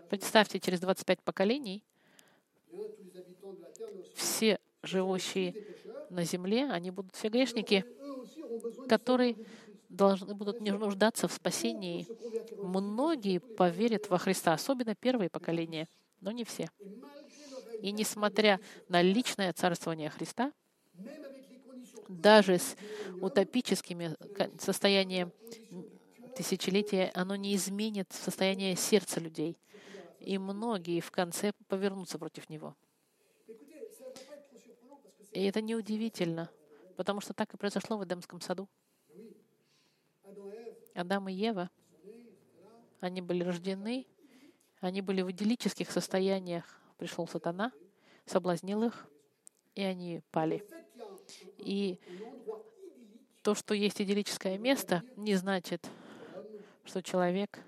[0.10, 1.84] Представьте, через 25 поколений
[4.16, 5.54] все живущие
[6.10, 7.86] на земле, они будут все грешники,
[8.88, 9.36] которые
[9.90, 12.08] должны будут не нуждаться в спасении.
[12.58, 15.88] Многие поверят во Христа, особенно первые поколения,
[16.22, 16.70] но не все.
[17.82, 18.60] И несмотря
[18.90, 20.52] на личное царствование Христа,
[22.08, 22.76] даже с
[23.22, 24.16] утопическими
[24.60, 25.32] состоянием
[26.36, 29.58] тысячелетия, оно не изменит состояние сердца людей.
[30.20, 32.76] И многие в конце повернутся против него.
[35.32, 36.50] И это неудивительно,
[36.98, 38.68] потому что так и произошло в Эдемском саду.
[40.96, 41.70] Адам и Ева,
[43.00, 44.08] они были рождены,
[44.80, 46.82] они были в идиллических состояниях.
[46.98, 47.72] Пришел сатана,
[48.26, 49.08] соблазнил их,
[49.76, 50.66] и они пали.
[51.60, 52.00] И
[53.44, 55.88] то, что есть идиллическое место, не значит,
[56.84, 57.60] что человек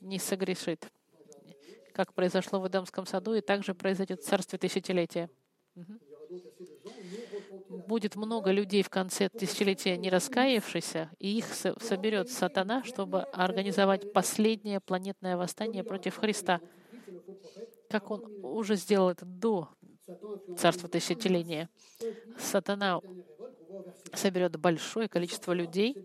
[0.00, 0.88] не согрешит,
[1.92, 5.28] как произошло в Эдемском саду, и также произойдет в царстве тысячелетия.
[5.74, 6.07] Угу
[7.86, 14.80] будет много людей в конце тысячелетия не раскаявшихся, и их соберет сатана, чтобы организовать последнее
[14.80, 16.60] планетное восстание против Христа,
[17.88, 19.68] как он уже сделал это до
[20.56, 21.68] царства тысячелетия.
[22.38, 23.00] Сатана
[24.14, 25.96] соберет большое количество людей,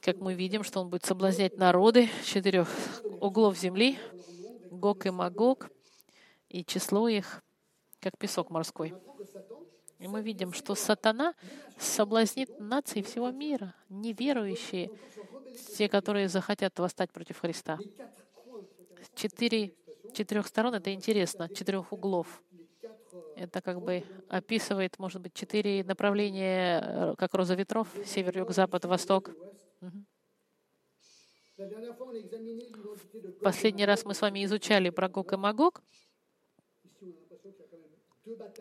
[0.00, 2.68] как мы видим, что он будет соблазнять народы четырех
[3.20, 3.98] углов земли,
[4.70, 5.70] Гог и Магог,
[6.48, 7.42] и число их,
[8.00, 8.94] как песок морской.
[10.04, 11.34] И мы видим, что сатана
[11.78, 14.90] соблазнит нации всего мира, неверующие,
[15.78, 17.78] те, которые захотят восстать против Христа.
[19.14, 19.72] Четыре,
[20.12, 22.42] четырех сторон— это интересно, четырех углов.
[23.34, 28.84] Это как бы описывает, может быть, четыре направления, э, как роза ветров, север, юг, запад,
[28.84, 29.30] восток.
[33.40, 35.82] Последний раз мы с вами изучали про Гог и Магог.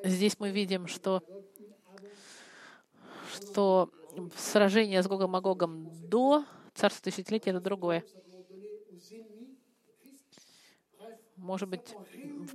[0.04, 1.24] Здесь мы видим, что,
[3.34, 3.90] что
[4.36, 8.04] сражение с Гогом Магогом до царства тысячелетия— это другое.
[11.38, 11.96] Может быть,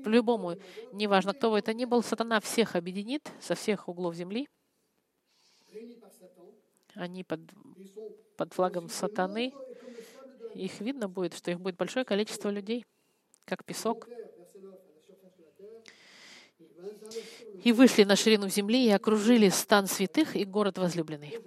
[0.05, 0.57] по-любому,
[0.93, 4.49] неважно, кто бы это ни был, сатана всех объединит со всех углов земли.
[6.95, 7.41] Они под,
[8.37, 9.53] под флагом сатаны.
[10.55, 12.85] Их видно будет, что их будет большое количество людей,
[13.45, 14.09] как песок
[17.65, 21.39] и вышли на ширину земли и окружили стан святых и город возлюбленный.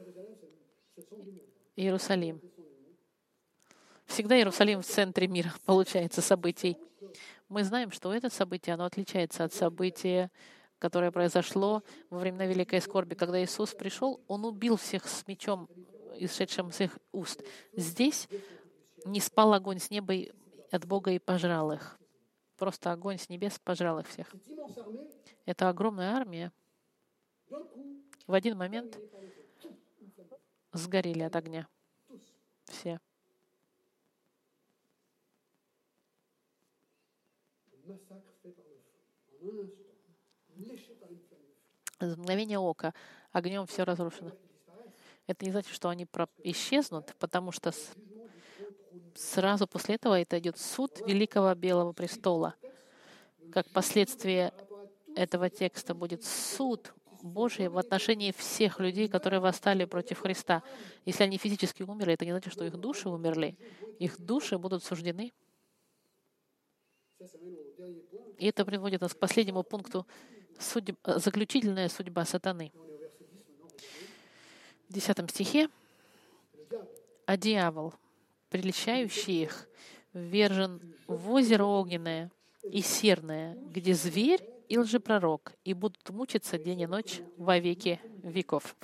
[1.75, 2.41] Иерусалим.
[4.05, 6.77] Всегда Иерусалим в центре мира, получается, событий.
[7.47, 10.31] Мы знаем, что это событие, оно отличается от события,
[10.79, 13.13] которое произошло во времена Великой Скорби.
[13.13, 15.69] Когда Иисус пришел, Он убил всех с мечом,
[16.17, 17.41] исшедшим с их уст.
[17.73, 18.27] Здесь
[19.05, 20.13] не спал огонь с неба
[20.71, 22.00] от Бога и пожрал их.
[22.61, 24.31] Просто огонь с небес пожрал их всех.
[25.45, 26.51] Это огромная армия.
[28.27, 28.99] В один момент
[30.71, 31.67] сгорели от огня.
[32.65, 32.99] Все.
[41.99, 42.93] За мгновение ока
[43.31, 44.33] огнем все разрушено.
[45.25, 46.07] Это не значит, что они
[46.43, 47.71] исчезнут, потому что
[49.15, 52.55] сразу после этого это идет суд Великого Белого Престола.
[53.51, 54.53] Как последствие
[55.15, 60.63] этого текста будет суд Божий в отношении всех людей, которые восстали против Христа.
[61.05, 63.57] Если они физически умерли, это не значит, что их души умерли.
[63.99, 65.33] Их души будут суждены.
[68.37, 70.07] И это приводит нас к последнему пункту
[70.59, 70.97] судеб...
[71.03, 72.71] заключительная судьба сатаны.
[74.89, 75.69] В десятом стихе
[77.27, 77.93] «А дьявол,
[78.51, 79.67] приличающий их,
[80.13, 82.29] ввержен в озеро огненное
[82.63, 88.75] и серное, где зверь и лжепророк, и будут мучиться день и ночь во веки веков».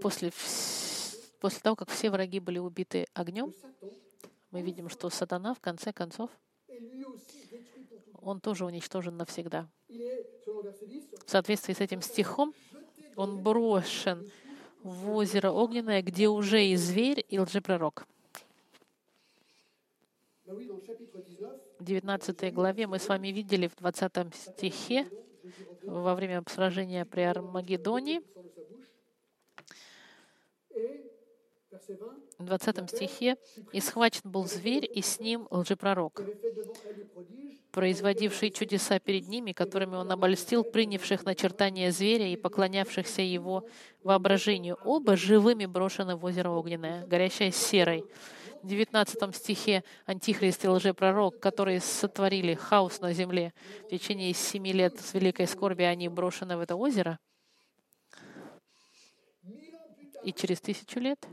[0.00, 0.30] После,
[1.40, 3.52] после того, как все враги были убиты огнем,
[4.52, 6.30] мы видим, что сатана в конце концов—
[8.26, 9.68] он тоже уничтожен навсегда.
[9.88, 12.54] В соответствии с этим стихом
[13.16, 14.30] он брошен
[14.82, 18.06] в озеро огненное, где уже и зверь, и лжепророк.
[20.44, 25.08] В 19 главе мы с вами видели в 20 стихе
[25.82, 28.22] во время сражения при Армагеддоне,
[31.65, 31.65] в
[32.38, 33.36] 20 стихе,
[33.72, 36.22] «И схвачен был зверь, и с ним лжепророк,
[37.70, 43.66] производивший чудеса перед ними, которыми он обольстил принявших начертания зверя и поклонявшихся его
[44.02, 44.78] воображению.
[44.84, 48.04] Оба живыми брошены в озеро огненное, горящее серой».
[48.62, 53.52] В 19 стихе Антихрист и лжепророк, которые сотворили хаос на земле
[53.84, 57.18] в течение семи лет с великой скорби, они брошены в это озеро.
[60.24, 61.24] И через тысячу лет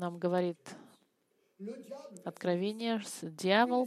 [0.00, 0.58] нам говорит
[2.24, 3.86] Откровение, дьявол,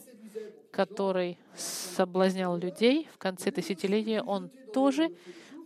[0.72, 5.10] который соблазнял людей в конце тысячелетия, он тоже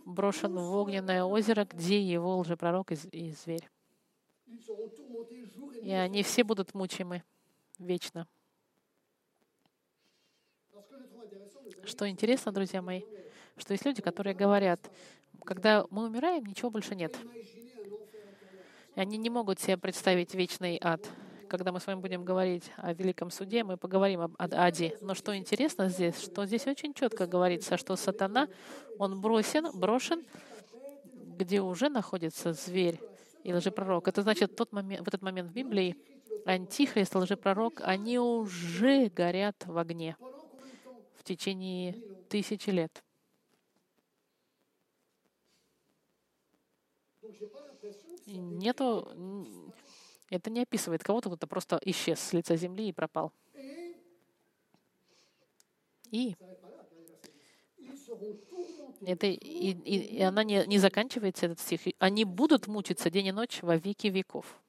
[0.06, 3.68] брошен в огненное озеро, где его лжепророк и, и зверь.
[5.82, 7.22] И они все будут мучимы
[7.78, 8.26] вечно.
[11.84, 13.02] Что интересно, друзья мои,
[13.58, 14.90] что есть люди, которые говорят,
[15.44, 17.14] когда мы умираем, ничего больше нет.
[18.98, 21.08] Они не могут себе представить вечный ад.
[21.48, 24.98] Когда мы с вами будем говорить о Великом Суде, мы поговорим об аде.
[25.00, 28.48] Но что интересно здесь, что здесь очень четко говорится, что сатана,
[28.98, 30.26] он бросен, брошен,
[31.14, 33.00] где уже находится зверь
[33.44, 34.08] и лжепророк.
[34.08, 35.96] Это значит, тот момент, в этот момент в Библии
[36.44, 40.16] Антихрист лжепророк, они уже горят в огне
[41.14, 41.94] в течение
[42.28, 43.00] тысячи лет.
[48.36, 49.46] Нету,
[50.30, 53.32] это не описывает кого-то, кто просто исчез с лица земли и пропал.
[56.10, 56.34] И
[59.02, 61.80] это, и, и, и она не, не заканчивается, этот стих.
[61.98, 64.60] Они будут мучиться день и ночь во веки веков.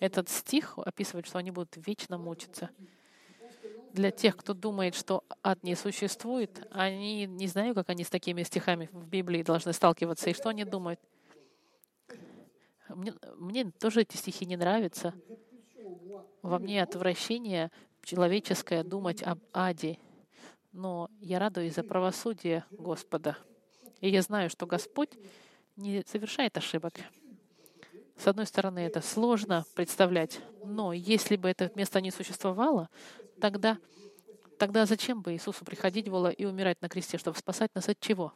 [0.00, 2.70] Этот стих описывает, что они будут вечно мучиться.
[3.92, 8.42] Для тех, кто думает, что ад не существует, они не знаю, как они с такими
[8.42, 11.00] стихами в Библии должны сталкиваться, и что они думают.
[12.88, 15.14] Мне, мне тоже эти стихи не нравятся.
[16.42, 17.70] Во мне отвращение
[18.02, 19.98] человеческое думать об аде.
[20.72, 23.36] Но я радуюсь за правосудие Господа.
[24.00, 25.10] И я знаю, что Господь
[25.76, 26.94] не совершает ошибок.
[28.16, 32.88] С одной стороны, это сложно представлять, но если бы это место не существовало,
[33.40, 33.78] тогда,
[34.58, 38.34] тогда зачем бы Иисусу приходить было и умирать на кресте, чтобы спасать нас от чего?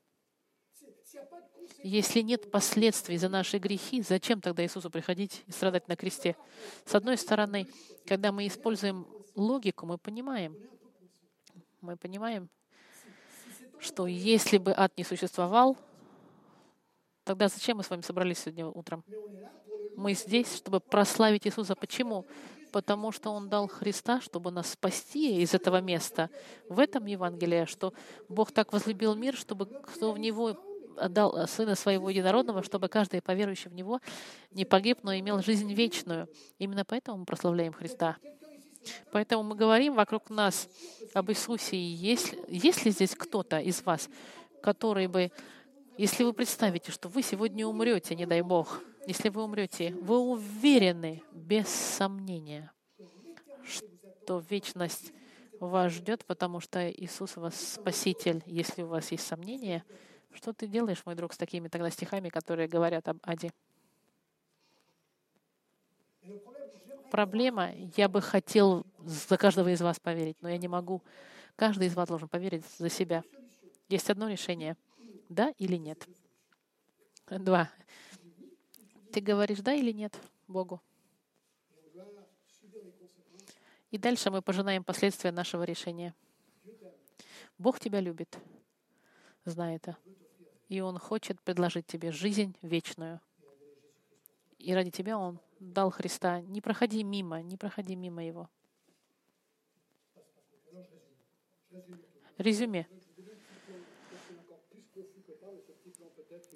[1.83, 6.37] Если нет последствий за наши грехи, зачем тогда Иисусу приходить и страдать на кресте?
[6.85, 7.67] С одной стороны,
[8.07, 10.57] когда мы используем логику, мы понимаем,
[11.81, 12.49] мы понимаем,
[13.81, 15.77] что если бы ад не существовал,
[17.25, 19.05] тогда зачем мы с вами собрались сегодня утром?
[19.97, 21.75] Мы здесь, чтобы прославить Иисуса.
[21.75, 22.27] Почему?
[22.71, 26.31] Потому что Он дал Христа, чтобы нас спасти из этого места.
[26.69, 27.93] В этом Евангелие, что
[28.29, 30.57] Бог так возлюбил мир, чтобы кто в Него
[30.97, 34.01] отдал Сына Своего Единородного, чтобы каждый, поверующий в Него,
[34.51, 36.29] не погиб, но имел жизнь вечную.
[36.59, 38.17] Именно поэтому мы прославляем Христа.
[39.13, 40.69] Поэтому мы говорим вокруг нас
[41.15, 41.77] об Иисусе.
[41.77, 44.09] И есть, есть ли здесь кто-то из вас,
[44.63, 45.31] который бы,
[45.97, 51.23] если вы представите, что вы сегодня умрете, не дай Бог, если вы умрете, вы уверены,
[51.33, 52.73] без сомнения,
[53.65, 55.13] что вечность
[55.59, 58.43] вас ждет, потому что Иисус вас Спаситель.
[58.47, 59.85] Если у вас есть сомнения,
[60.35, 63.53] что ты делаешь, мой друг, с такими тогда стихами, которые говорят об аде?
[67.11, 71.03] Проблема, я бы хотел за каждого из вас поверить, но я не могу.
[71.57, 73.23] Каждый из вас должен поверить за себя.
[73.89, 74.77] Есть одно решение.
[75.29, 76.09] Да или нет?
[77.27, 77.71] Два.
[79.13, 80.19] Ты говоришь да или нет
[80.49, 80.81] Богу?
[83.91, 86.15] И дальше мы пожинаем последствия нашего решения.
[87.59, 88.39] Бог тебя любит,
[89.45, 89.99] знай это.
[90.69, 93.21] И Он хочет предложить тебе жизнь вечную.
[94.59, 96.41] И ради тебя Он дал Христа.
[96.41, 98.49] Не проходи мимо, не проходи мимо Его.
[102.39, 102.87] Резюме.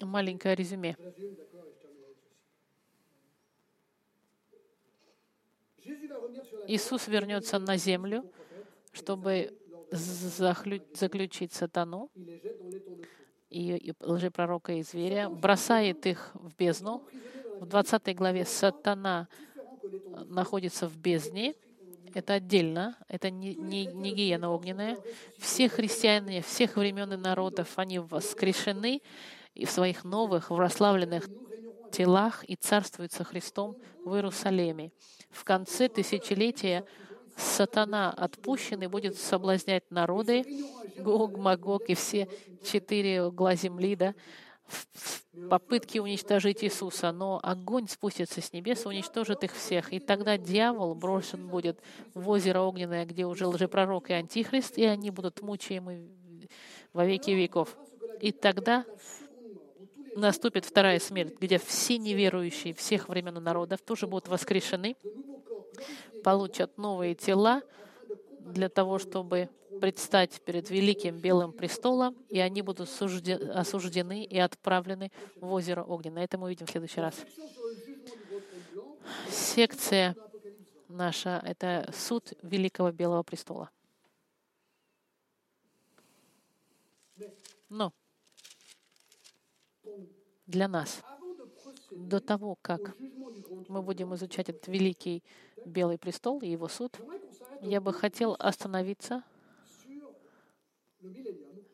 [0.00, 0.96] Маленькое резюме.
[6.66, 8.24] Иисус вернется на землю,
[8.92, 9.56] чтобы
[9.90, 12.10] заключить сатану
[13.56, 17.02] и лжепророка и зверя, бросает их в бездну.
[17.60, 19.28] В 20 главе сатана
[20.26, 21.54] находится в бездне.
[22.14, 24.98] Это отдельно, это не, не, не гиена огненная.
[25.38, 29.02] Все христиане всех времен и народов, они воскрешены
[29.54, 31.28] и в своих новых, прославленных
[31.92, 34.92] телах и царствуют со Христом в Иерусалиме.
[35.30, 36.84] В конце тысячелетия
[37.36, 40.44] сатана отпущенный будет соблазнять народы,
[40.98, 42.28] Гог, Магог и все
[42.64, 44.14] четыре угла земли, да,
[44.66, 49.92] в попытке уничтожить Иисуса, но огонь спустится с небес и уничтожит их всех.
[49.92, 51.78] И тогда дьявол брошен будет
[52.14, 56.08] в озеро огненное, где уже лжепророк и антихрист, и они будут мучаемы
[56.92, 57.76] во веки веков.
[58.20, 58.84] И тогда
[60.16, 64.96] наступит вторая смерть, где все неверующие всех времен и народов тоже будут воскрешены,
[66.24, 67.62] получат новые тела
[68.40, 69.48] для того, чтобы
[69.80, 76.24] предстать перед великим белым престолом, и они будут осуждены и отправлены в озеро Огненное.
[76.24, 77.14] Это мы увидим в следующий раз.
[79.30, 80.16] Секция
[80.88, 83.70] наша— это суд великого белого престола.
[87.68, 87.92] Но
[90.46, 91.02] для нас,
[91.96, 92.94] до того, как
[93.68, 95.22] мы будем изучать этот великий
[95.64, 96.96] белый престол и его суд,
[97.62, 99.24] я бы хотел остановиться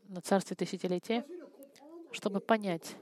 [0.08, 1.24] на царстве тысячелетия,
[2.12, 2.96] чтобы понять,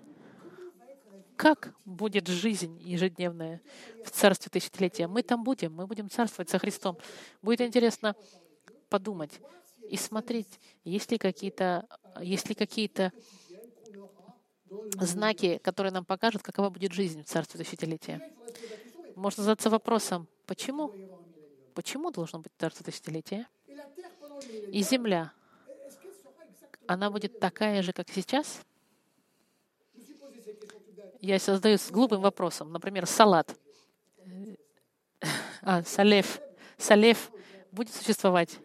[1.36, 3.60] как будет жизнь ежедневная
[4.04, 5.06] в царстве тысячелетия.
[5.06, 6.98] Мы там будем, мы будем царствовать со Христом.
[7.42, 8.14] Будет интересно
[8.88, 9.40] подумать
[9.88, 11.86] и смотреть, есть ли какие-то
[12.20, 13.12] есть ли какие-то
[15.00, 18.20] знаки, которые нам покажут, какова будет жизнь в царстве тысячелетия.
[19.16, 20.92] Можно задаться вопросом, почему?
[21.74, 23.48] Почему должно быть царство тысячелетия?
[24.68, 25.32] И земля,
[26.86, 28.62] она будет такая же, как сейчас?
[31.20, 32.72] Я задаюсь глупым вопросом.
[32.72, 33.54] Например, салат.
[35.62, 36.40] А, салев.
[36.78, 37.30] Салев
[37.70, 38.58] будет существовать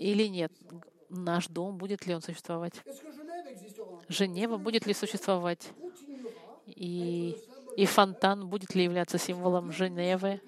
[0.00, 0.52] или нет?
[1.08, 2.74] Наш дом, будет ли он существовать?
[4.10, 5.72] Женева будет ли существовать?
[6.66, 7.36] И,
[7.76, 10.40] и фонтан будет ли являться символом Женевы?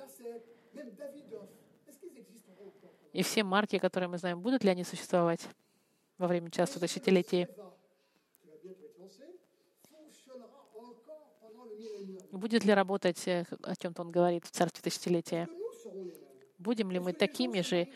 [3.13, 5.49] И все марки, которые мы знаем, будут ли они существовать
[6.19, 7.47] во время часто тысячелетий?
[12.33, 15.49] Будет ли работать, э, о чем-то он говорит, в царстве тысячелетия?
[16.59, 17.87] Будем ли мы такими же?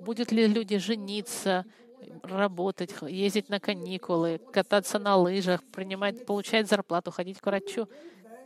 [0.00, 1.64] Будут ли люди жениться,
[2.22, 7.88] работать, ездить на каникулы, кататься на лыжах, принимать, получать зарплату, ходить к врачу?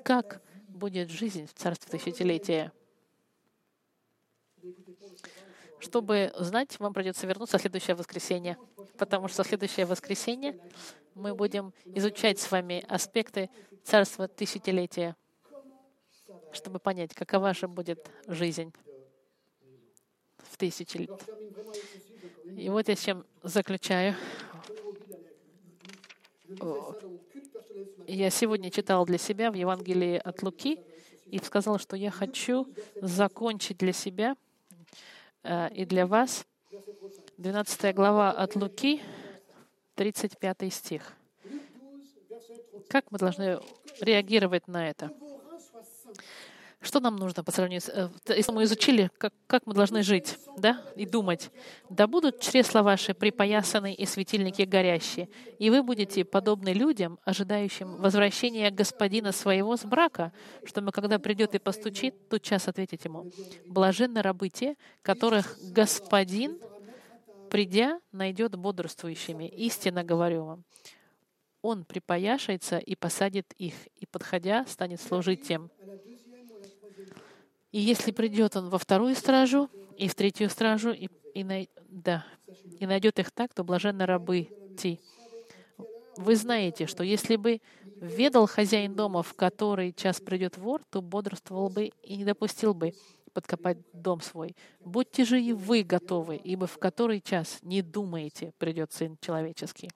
[0.04, 2.72] Как будет жизнь в царстве тысячелетия?
[5.78, 8.58] Чтобы знать, вам придется вернуться в следующее воскресенье,
[8.98, 10.58] потому что в следующее воскресенье
[11.14, 13.48] мы будем изучать с вами аспекты
[13.82, 15.16] царства тысячелетия,
[16.52, 18.72] чтобы понять, какова же будет жизнь
[20.38, 21.16] в тысячелетие.
[22.56, 24.14] И вот я с чем заключаю.
[28.06, 30.78] Я сегодня читал для себя в Евангелии от Луки
[31.26, 32.66] и сказал, что я хочу
[33.00, 34.36] закончить для себя
[35.42, 36.46] Э, и для вас
[37.38, 39.02] 12 глава от Луки,
[39.94, 41.14] 35 стих.
[42.88, 43.60] Как мы должны
[44.00, 45.10] реагировать на это?
[46.82, 47.88] Что нам нужно по сравнению с...
[47.88, 51.50] Э, если мы изучили, как, как мы должны жить, да, и думать.
[51.90, 55.28] «Да будут чресла ваши припоясаны и светильники горящие,
[55.58, 60.32] и вы будете подобны людям, ожидающим возвращения господина своего с брака,
[60.64, 63.30] чтобы, когда придет и постучит, тот час ответить ему.
[63.66, 66.58] Блаженны рабы те, которых господин,
[67.50, 69.46] придя, найдет бодрствующими.
[69.48, 70.64] Истинно говорю вам,
[71.62, 75.70] он припояшается и посадит их, и, подходя, станет служить тем.
[77.72, 82.26] И если придет он во вторую стражу и в третью стражу, и, и, най, да,
[82.78, 85.00] и найдет их так, то блаженны рабы ти.
[86.16, 87.60] Вы знаете, что если бы
[87.96, 92.92] ведал хозяин дома, в который час придет вор, то бодрствовал бы и не допустил бы
[93.32, 94.56] подкопать дом свой.
[94.80, 99.90] Будьте же и вы готовы, ибо в который час не думаете, придет Сын Человеческий.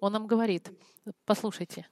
[0.00, 0.70] Он нам говорит,
[1.24, 1.86] послушайте,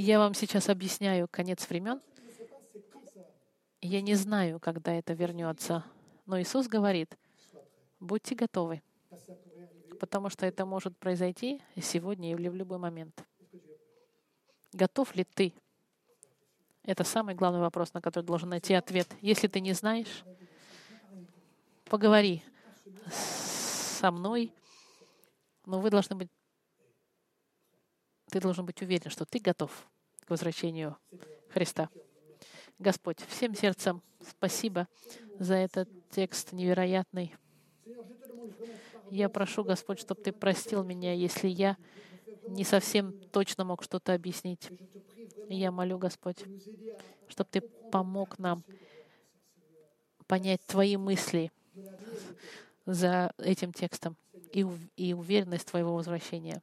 [0.00, 2.00] я вам сейчас объясняю конец времен.
[3.80, 5.84] Я не знаю, когда это вернется.
[6.26, 7.16] Но Иисус говорит,
[8.00, 8.82] будьте готовы,
[10.00, 13.24] потому что это может произойти сегодня или в любой момент.
[14.72, 15.52] Готов ли ты?
[16.82, 19.08] Это самый главный вопрос, на который должен найти ответ.
[19.20, 20.24] Если ты не знаешь,
[21.84, 22.42] поговори
[23.10, 24.52] со мной,
[25.66, 26.28] но вы должны быть
[28.34, 29.70] ты должен быть уверен, что ты готов
[30.26, 30.96] к возвращению
[31.50, 31.88] Христа.
[32.80, 34.88] Господь, всем сердцем спасибо
[35.38, 37.32] за этот текст невероятный.
[39.12, 41.76] Я прошу, Господь, чтобы Ты простил меня, если я
[42.48, 44.68] не совсем точно мог что-то объяснить.
[45.48, 46.42] я молю, Господь,
[47.28, 48.64] чтобы Ты помог нам
[50.26, 51.52] понять Твои мысли
[52.84, 54.16] за этим текстом
[54.52, 54.66] и,
[54.96, 56.60] и уверенность Твоего возвращения.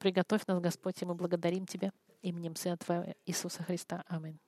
[0.00, 1.92] Приготовь нас, Господь, и мы благодарим Тебя
[2.22, 4.02] именем Сына Твоего Иисуса Христа.
[4.08, 4.38] Аминь.